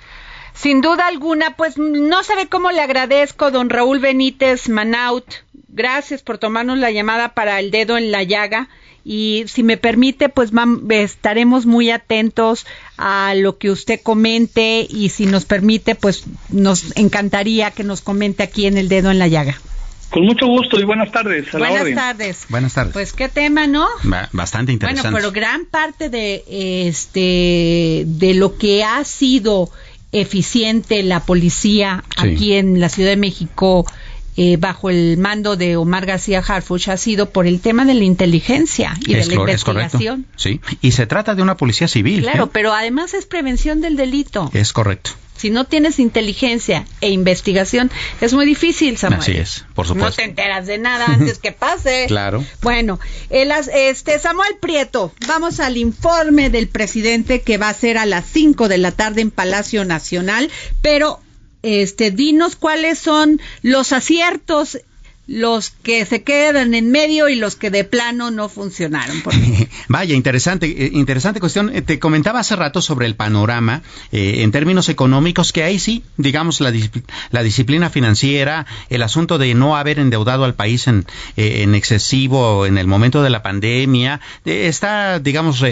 [0.55, 5.25] Sin duda alguna, pues no sabe cómo le agradezco, don Raúl Benítez Manaut.
[5.67, 8.69] Gracias por tomarnos la llamada para el dedo en la llaga.
[9.03, 10.51] Y si me permite, pues
[10.89, 12.65] estaremos muy atentos
[12.97, 18.41] a lo que usted comente y si nos permite, pues nos encantaría que nos comente
[18.41, 19.59] aquí en el dedo en la llaga.
[20.09, 21.51] Con mucho gusto y buenas tardes.
[21.51, 22.45] buenas tardes.
[22.49, 22.93] Buenas tardes.
[22.93, 23.85] Pues qué tema, ¿no?
[24.31, 25.11] bastante interesante.
[25.11, 26.43] Bueno, pero gran parte de
[26.87, 29.69] este de lo que ha sido
[30.21, 33.85] eficiente la policía aquí en la Ciudad de México
[34.37, 38.03] eh, bajo el mando de Omar García Harfuch ha sido por el tema de la
[38.03, 40.25] inteligencia y de la investigación.
[40.35, 42.21] sí, y se trata de una policía civil.
[42.21, 42.49] Claro, ¿eh?
[42.51, 44.49] pero además es prevención del delito.
[44.53, 45.11] Es correcto.
[45.37, 49.19] Si no tienes inteligencia e investigación, es muy difícil, Samuel.
[49.19, 50.09] Así es, por supuesto.
[50.09, 52.05] No te enteras de nada antes que pase.
[52.07, 52.43] claro.
[52.61, 58.05] Bueno, el, este Samuel Prieto, vamos al informe del presidente que va a ser a
[58.05, 60.49] las 5 de la tarde en Palacio Nacional,
[60.81, 61.19] pero
[61.63, 64.79] este dinos cuáles son los aciertos
[65.27, 69.23] los que se quedan en medio y los que de plano no funcionaron.
[69.87, 71.75] Vaya, interesante, eh, interesante cuestión.
[71.75, 76.03] Eh, te comentaba hace rato sobre el panorama eh, en términos económicos, que ahí sí,
[76.17, 76.73] digamos, la,
[77.31, 81.05] la, disciplina financiera, el asunto de no haber endeudado al país en,
[81.37, 85.63] en excesivo en el momento de la pandemia, está, digamos,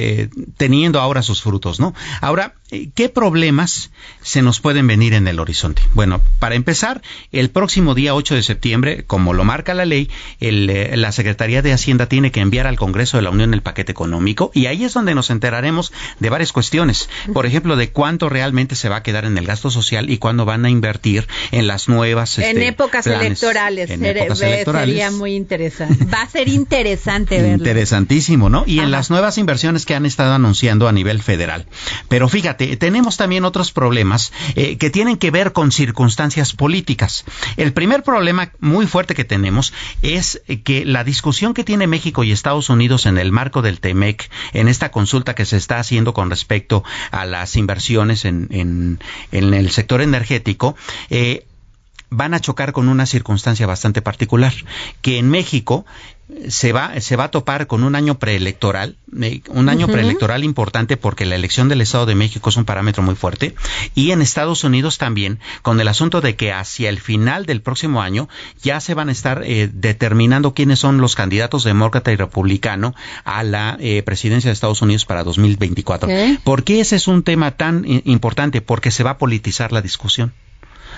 [0.58, 1.94] teniendo ahora sus frutos, ¿no?
[2.22, 2.56] Ahora,
[2.96, 5.82] ¿qué problemas se nos pueden venir en el horizonte?
[5.94, 7.02] Bueno, para empezar,
[7.32, 10.10] el próximo día 8 de septiembre, como lo marca la ley,
[10.40, 13.92] eh, la Secretaría de Hacienda tiene que enviar al Congreso de la Unión el paquete
[13.92, 17.10] económico y ahí es donde nos enteraremos de varias cuestiones.
[17.34, 20.46] Por ejemplo, de cuánto realmente se va a quedar en el gasto social y cuándo
[20.46, 22.38] van a invertir en las nuevas.
[22.38, 23.90] en este, épocas electorales.
[23.90, 24.90] En épocas electorales.
[24.90, 26.06] Sería muy interesante.
[26.14, 27.58] Va a ser interesante verlo.
[27.58, 28.64] Interesantísimo, ¿no?
[28.66, 31.66] Y en las nuevas inversiones que han estado anunciando a nivel federal.
[32.08, 37.26] Pero fíjate, tenemos también otros problemas eh, que tienen que ver con circunstancias políticas.
[37.58, 42.32] El primer problema muy fuerte que tenemos es que la discusión que tiene México y
[42.32, 46.30] Estados Unidos en el marco del TEMEC, en esta consulta que se está haciendo con
[46.30, 49.00] respecto a las inversiones en, en,
[49.32, 50.76] en el sector energético,
[51.10, 51.46] eh,
[52.14, 54.54] van a chocar con una circunstancia bastante particular,
[55.02, 55.86] que en México
[56.48, 60.98] se va, se va a topar con un año preelectoral, eh, un año preelectoral importante
[60.98, 63.56] porque la elección del Estado de México es un parámetro muy fuerte,
[63.94, 68.02] y en Estados Unidos también, con el asunto de que hacia el final del próximo
[68.02, 68.30] año
[68.62, 72.96] ya se van a estar eh, determinando quiénes son los candidatos demócrata y republicano
[73.26, 76.10] a la eh, presidencia de Estados Unidos para 2024.
[76.44, 78.62] ¿Por qué ese es un tema tan importante?
[78.62, 80.34] Porque se va a politizar la discusión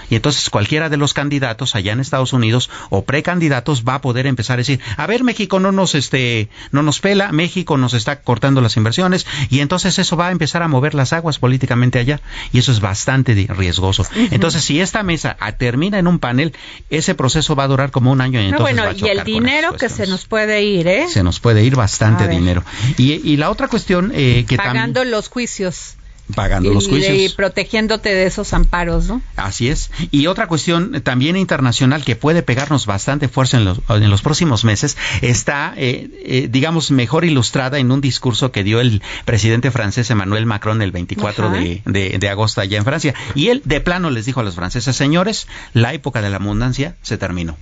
[0.10, 4.28] y entonces cualquiera de los candidatos allá en Estados Unidos o precandidatos va a poder
[4.28, 8.22] empezar a decir, a ver, México no nos este no nos pela, México nos está
[8.22, 12.22] cortando las inversiones y entonces eso va a empezar a mover las aguas políticamente allá
[12.51, 14.06] y eso es bastante riesgoso.
[14.32, 16.53] Entonces, si esta mesa termina en un panel,
[16.89, 19.89] ese proceso va a durar como un año y entonces bueno, y el dinero que
[19.89, 21.08] se nos puede ir, ¿eh?
[21.08, 22.64] Se nos puede ir bastante dinero.
[22.97, 25.95] Y, la otra cuestión eh, que pagando los juicios
[26.34, 27.15] pagando los juicios.
[27.15, 29.21] Y protegiéndote de esos amparos, ¿no?
[29.36, 29.91] Así es.
[30.11, 34.65] Y otra cuestión también internacional que puede pegarnos bastante fuerza en los, en los próximos
[34.65, 40.09] meses está, eh, eh, digamos, mejor ilustrada en un discurso que dio el presidente francés
[40.09, 41.82] Emmanuel Macron el 24 de,
[42.19, 43.13] de, agosto allá en Francia.
[43.36, 46.95] Y él de plano les dijo a los franceses, señores, la época de la abundancia
[47.01, 47.57] se terminó.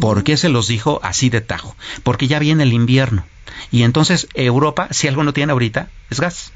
[0.00, 1.76] ¿Por qué se los dijo así de tajo?
[2.02, 3.24] Porque ya viene el invierno.
[3.70, 6.52] Y entonces Europa, si algo no tiene ahorita, es gas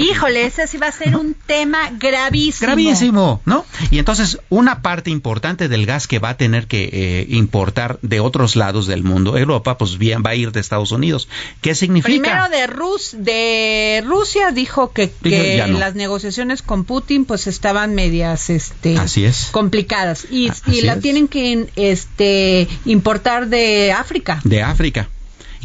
[0.00, 2.66] Híjole, ese sí va a ser un tema gravísimo.
[2.66, 3.64] Gravísimo, ¿no?
[3.90, 8.20] Y entonces, una parte importante del gas que va a tener que eh, importar de
[8.20, 11.28] otros lados del mundo, Europa, pues bien, va a ir de Estados Unidos.
[11.60, 12.08] ¿Qué significa?
[12.08, 18.96] Primero de, Rus de Rusia dijo que, las negociaciones con Putin pues estaban medias este
[18.98, 19.48] Así es.
[19.50, 24.40] complicadas y, y la tienen que este importar de África.
[24.44, 25.08] De África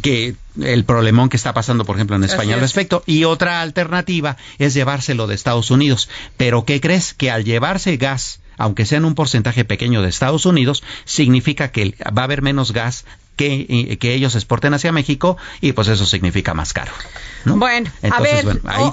[0.02, 3.04] que el problemón que está pasando, por ejemplo, en España al respecto.
[3.06, 6.10] Y otra alternativa es llevárselo de Estados Unidos.
[6.38, 7.14] Pero ¿qué crees?
[7.14, 11.96] Que al llevarse gas, aunque sea en un porcentaje pequeño de Estados Unidos, significa que
[12.16, 13.06] va a haber menos gas
[13.38, 16.92] que, que ellos exporten hacia México y pues eso significa más caro.
[17.46, 18.46] Bueno, a ver,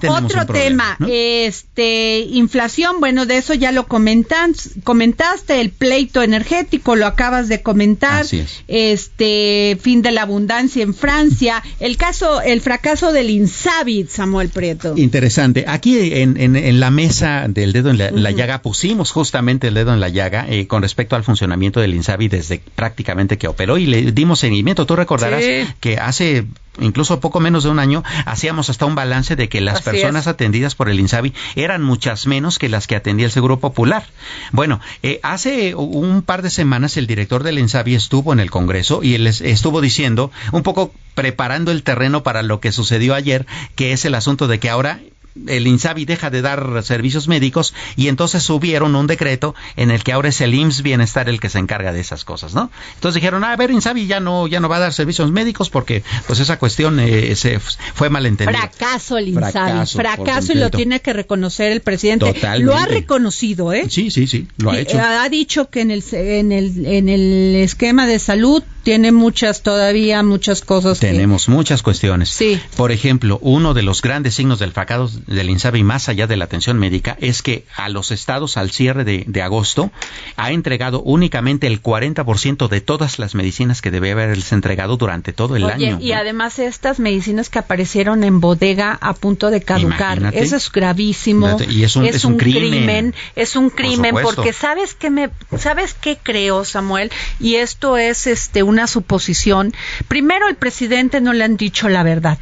[0.08, 7.06] otro tema, este, inflación, bueno, de eso ya lo comentan, comentaste, el pleito energético, lo
[7.06, 8.24] acabas de comentar,
[8.68, 14.94] este, fin de la abundancia en Francia, el caso, el fracaso del Insabi, Samuel Prieto.
[14.96, 19.92] Interesante, aquí en, en, la mesa del dedo en la, llaga pusimos justamente el dedo
[19.92, 23.86] en la llaga eh, con respecto al funcionamiento del Insabi desde prácticamente que operó y
[23.86, 24.86] le dimos seguimiento.
[24.86, 25.44] Tú recordarás
[25.80, 26.46] que hace
[26.80, 30.74] incluso poco menos de un año, hacíamos hasta un balance de que las personas atendidas
[30.74, 34.04] por el INSABI eran muchas menos que las que atendía el Seguro Popular.
[34.52, 39.02] Bueno, eh, hace un par de semanas el director del INSABI estuvo en el Congreso
[39.02, 43.92] y él estuvo diciendo, un poco preparando el terreno para lo que sucedió ayer, que
[43.92, 45.00] es el asunto de que ahora
[45.46, 50.12] el INSABI deja de dar servicios médicos y entonces subieron un decreto en el que
[50.12, 52.70] ahora es el IMSS Bienestar el que se encarga de esas cosas, ¿no?
[52.94, 55.70] Entonces dijeron, ah, a ver, INSABI ya no, ya no va a dar servicios médicos
[55.70, 58.58] porque pues esa cuestión eh, se fue malentendida.
[58.58, 62.34] Fracaso el INSABI, fracaso, y lo tiene que reconocer el presidente.
[62.58, 63.86] Lo ha reconocido, ¿eh?
[63.88, 65.00] Sí, sí, sí, lo ha hecho.
[65.00, 70.22] Ha dicho que en el, en el, en el esquema de salud tiene muchas todavía,
[70.22, 71.00] muchas cosas.
[71.00, 72.28] Tenemos muchas cuestiones.
[72.28, 72.60] Sí.
[72.76, 76.44] Por ejemplo, uno de los grandes signos del fracaso del INSABI, más allá de la
[76.44, 79.90] atención médica, es que a los estados al cierre de, agosto
[80.36, 85.56] ha entregado únicamente el 40% de todas las medicinas que debe haberles entregado durante todo
[85.56, 85.98] el año.
[86.00, 91.58] Y además estas medicinas que aparecieron en bodega a punto de caducar, eso es gravísimo.
[91.68, 93.14] Y es un, es un, crimen.
[93.34, 97.10] Es un crimen porque sabes que me, sabes qué creo, Samuel,
[97.40, 99.72] y esto es este un una suposición.
[100.08, 102.38] Primero, el presidente no le han dicho la verdad.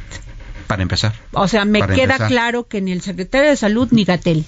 [0.67, 1.13] Para empezar.
[1.31, 4.45] O sea, me queda claro que ni el secretario de Salud ni Gatel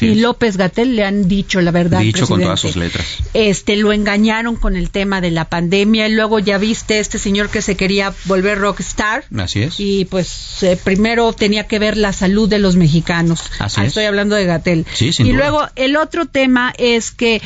[0.00, 2.00] ni López Gatel le han dicho la verdad.
[2.00, 3.06] Dicho con todas sus letras.
[3.34, 7.48] Este, lo engañaron con el tema de la pandemia y luego ya viste este señor
[7.48, 9.24] que se quería volver rockstar.
[9.36, 9.74] Así es.
[9.78, 13.42] Y pues eh, primero tenía que ver la salud de los mexicanos.
[13.58, 14.86] Así Estoy hablando de Gatel.
[14.92, 17.40] Sí, y luego el otro tema es que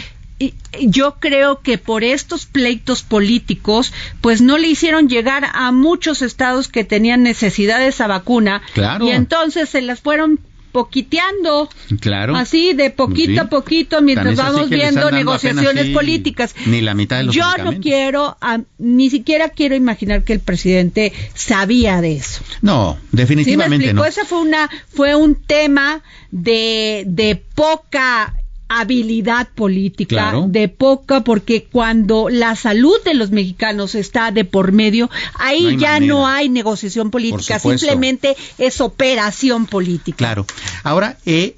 [0.80, 6.68] yo creo que por estos pleitos políticos, pues no le hicieron llegar a muchos estados
[6.68, 8.62] que tenían necesidad de esa vacuna.
[8.74, 9.07] Claro.
[9.07, 10.41] Y entonces se las fueron
[10.72, 11.68] poquiteando.
[12.01, 12.35] Claro.
[12.35, 16.57] Así de poquito a poquito mientras vamos viendo negociaciones políticas.
[16.66, 18.37] Ni la mitad de los Yo no quiero,
[18.78, 22.43] ni siquiera quiero imaginar que el presidente sabía de eso.
[22.61, 24.05] No, definitivamente ¿Sí no.
[24.05, 28.35] Ese fue una, fue un tema de, de poca
[28.69, 35.11] habilidad política, de poca, porque cuando la salud de los mexicanos está de por medio,
[35.39, 40.17] ahí ya no hay negociación política, simplemente es operación política.
[40.17, 40.47] Claro.
[40.83, 41.57] Ahora, eh,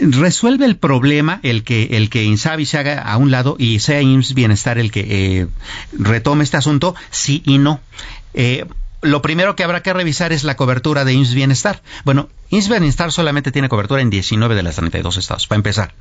[0.00, 4.02] resuelve el problema el que el que Insabi se haga a un lado y sea
[4.02, 5.46] IMSS Bienestar el que eh,
[5.92, 7.80] retome este asunto, sí y no.
[8.34, 8.64] Eh,
[9.02, 11.82] lo primero que habrá que revisar es la cobertura de IMSS Bienestar.
[12.04, 15.92] Bueno, IMSS Bienestar solamente tiene cobertura en 19 de las 32 estados, para empezar.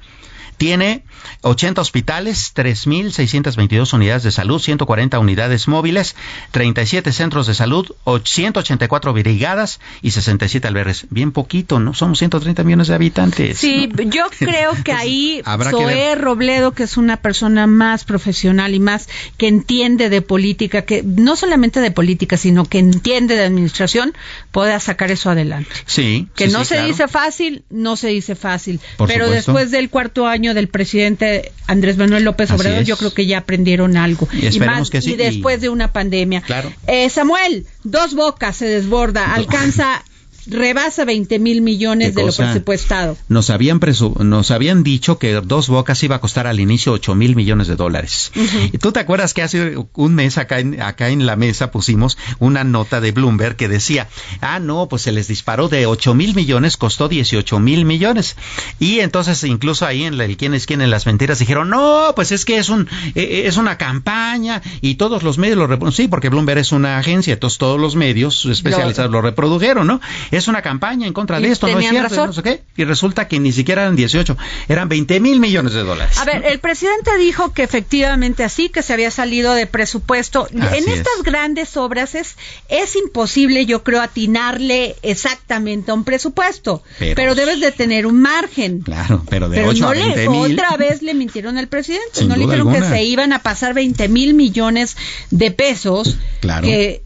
[0.62, 1.04] Tiene
[1.42, 6.16] 80 hospitales, 3.622 unidades de salud, 140 unidades móviles,
[6.52, 11.08] 37 centros de salud, 184 brigadas y 67 albergues.
[11.10, 11.96] Bien poquito, ¿no?
[11.96, 13.58] Somos 130 millones de habitantes.
[13.58, 15.42] Sí, yo creo que ahí
[15.72, 21.02] Zoé Robledo, que es una persona más profesional y más que entiende de política, que
[21.02, 24.14] no solamente de política, sino que entiende de administración,
[24.52, 25.72] pueda sacar eso adelante.
[25.88, 26.28] Sí.
[26.36, 28.80] Que no se dice fácil, no se dice fácil.
[29.08, 33.40] pero después del cuarto año del presidente Andrés Manuel López Obrador, yo creo que ya
[33.40, 34.28] aprendieron algo.
[34.34, 36.42] Y, más, que y después de una pandemia.
[36.42, 36.72] Claro.
[36.88, 40.04] Eh, Samuel, dos bocas se desborda, alcanza
[40.48, 43.18] rebasa 20 mil millones de lo presupuestado.
[43.30, 43.80] Nos habían,
[44.20, 47.76] nos habían dicho que Dos Bocas iba a costar al inicio 8 mil millones de
[47.76, 48.32] dólares.
[48.72, 52.18] Y tú te acuerdas que hace un mes acá en, acá en la mesa pusimos
[52.40, 54.08] una nota de Bloomberg que decía,
[54.42, 58.36] ah, no, pues se les disparó de 8 mil millones, costó 18 mil millones.
[58.80, 62.32] Y entonces incluso ahí en el quién es quién en las mentiras dijeron, no, pues
[62.32, 65.92] es que es, un, e, e, es una campaña y todos los medios lo reprodujeron.
[65.92, 70.02] Sí, porque Bloomberg es una agencia, entonces todos los medios especializados lo reprodujeron, ¿no?
[70.32, 72.64] Es una campaña en contra de esto, no es cierto, no sé qué.
[72.78, 74.38] Y resulta que ni siquiera eran 18,
[74.70, 76.18] eran 20 mil millones de dólares.
[76.18, 80.48] A ver, el presidente dijo que efectivamente así, que se había salido de presupuesto.
[80.52, 82.38] en estas grandes obras es,
[82.70, 86.84] es imposible, yo creo, atinarle exactamente a un presupuesto.
[87.00, 88.82] Pero, debes de tener un margen.
[88.82, 90.54] Claro, pero de 8 a 20 mil.
[90.54, 92.26] Otra vez le mintieron al presidente.
[92.26, 94.96] no le dijeron que se iban a pasar 20 mil millones
[95.30, 96.18] de pesos.
[96.40, 96.66] Claro.
[96.66, 97.04] Que,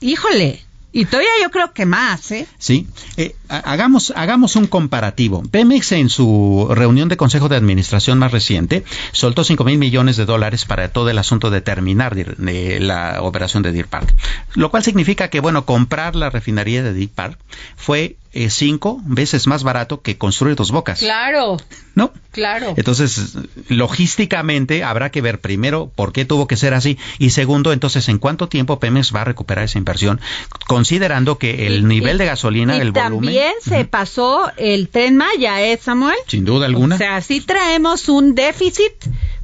[0.00, 2.46] híjole, y todavía yo creo que más, ¿eh?
[2.58, 2.86] Sí.
[3.16, 5.42] Eh, hagamos, hagamos un comparativo.
[5.42, 10.24] Pemex en su reunión de Consejo de Administración más reciente soltó 5 mil millones de
[10.24, 14.14] dólares para todo el asunto de terminar la operación de Deer Park.
[14.54, 17.38] Lo cual significa que, bueno, comprar la refinería de Deer Park
[17.76, 20.98] fue eh, cinco veces más barato que construir dos bocas.
[20.98, 21.56] Claro.
[21.94, 22.12] ¿No?
[22.32, 22.74] Claro.
[22.76, 28.10] Entonces, logísticamente habrá que ver primero por qué tuvo que ser así y segundo, entonces,
[28.10, 30.20] en cuánto tiempo Pemex va a recuperar esa inversión,
[30.66, 33.34] considerando que el nivel de gasolina, el volumen.
[33.34, 36.18] También se pasó el tren Maya, ¿eh, Samuel?
[36.26, 36.96] Sin duda alguna.
[36.96, 38.92] O sea, sí traemos un déficit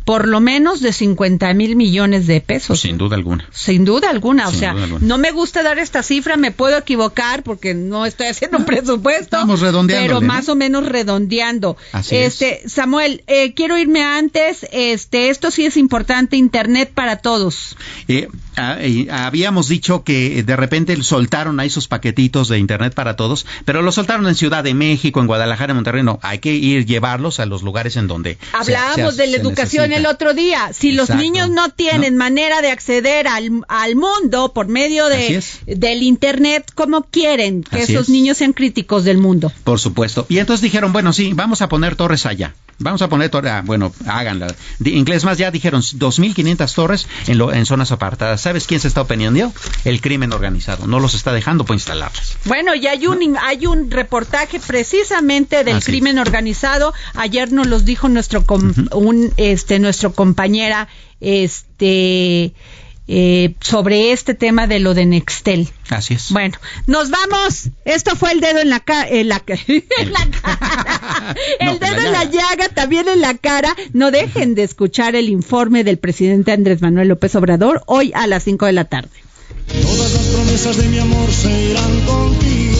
[0.04, 2.80] por lo menos de 50 mil millones de pesos.
[2.80, 3.46] Sin duda alguna.
[3.50, 4.48] Sin duda alguna.
[4.48, 8.58] o sea, no me gusta dar esta cifra, me puedo equivocar porque no estoy haciendo
[8.58, 9.36] un presupuesto.
[9.36, 10.06] Estamos redondeando.
[10.06, 11.76] Pero más o menos redondeando.
[12.10, 14.66] este, Samuel, eh, quiero irme antes.
[14.72, 17.76] Este, esto sí es importante, Internet para todos.
[18.08, 18.78] Eh, ah,
[19.10, 23.92] habíamos dicho que de repente soltaron ahí sus paquetitos de Internet para todos, pero lo
[23.92, 26.02] soltaron en Ciudad de México, en Guadalajara, en Monterrey.
[26.02, 28.38] No, hay que ir llevarlos a los lugares en donde.
[28.52, 30.70] Hablábamos de la educación el otro día.
[30.72, 36.02] Si los niños no tienen manera de acceder al, al, mundo por medio de, del
[36.02, 39.52] Internet, ¿cómo quieren que esos niños sean críticos del mundo?
[39.64, 40.26] Por supuesto.
[40.28, 42.54] Y entonces dijeron, bueno, sí, vamos a poner torres allá.
[42.82, 44.54] Vamos a poner torres, ah, bueno, háganla.
[44.78, 48.40] De inglés más ya dijeron 2.500 torres en, lo, en zonas apartadas.
[48.40, 49.52] ¿Sabes quién se está oponiendo?
[49.84, 50.86] El crimen organizado.
[50.86, 52.36] No los está dejando por instalarlas.
[52.44, 56.92] Bueno, y hay un, hay un reportaje precisamente del crimen organizado.
[57.14, 58.44] Ayer nos los dijo nuestro,
[58.92, 60.88] un, este, nuestro compañera,
[61.20, 62.52] este,
[63.08, 65.68] eh, sobre este tema de lo de Nextel.
[65.88, 66.30] Así es.
[66.30, 67.70] Bueno, nos vamos.
[67.84, 69.08] Esto fue el dedo en la, cara.
[69.10, 69.42] el dedo
[72.00, 73.76] en la llaga, también en la cara.
[73.92, 78.44] No dejen de escuchar el informe del presidente Andrés Manuel López Obrador hoy a las
[78.44, 79.10] 5 de la tarde.
[79.66, 82.78] Todas las promesas de mi amor se irán contigo.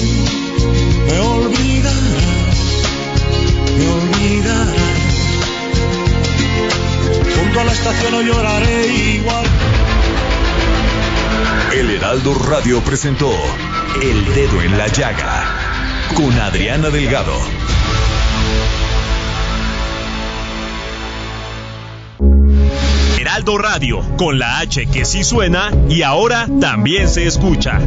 [1.07, 2.57] Me olvidarás,
[3.79, 4.77] me olvidarás.
[7.37, 9.47] Junto a la estación no lloraré igual.
[11.75, 13.31] El Heraldo Radio presentó
[14.03, 15.43] El Dedo en la Llaga
[16.15, 17.33] con Adriana Delgado.
[23.19, 27.81] Heraldo Radio, con la H que sí suena y ahora también se escucha.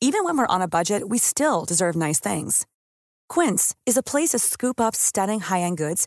[0.00, 2.64] Even when we're on a budget, we still deserve nice things.
[3.28, 6.06] Quince is a place to scoop up stunning high-end goods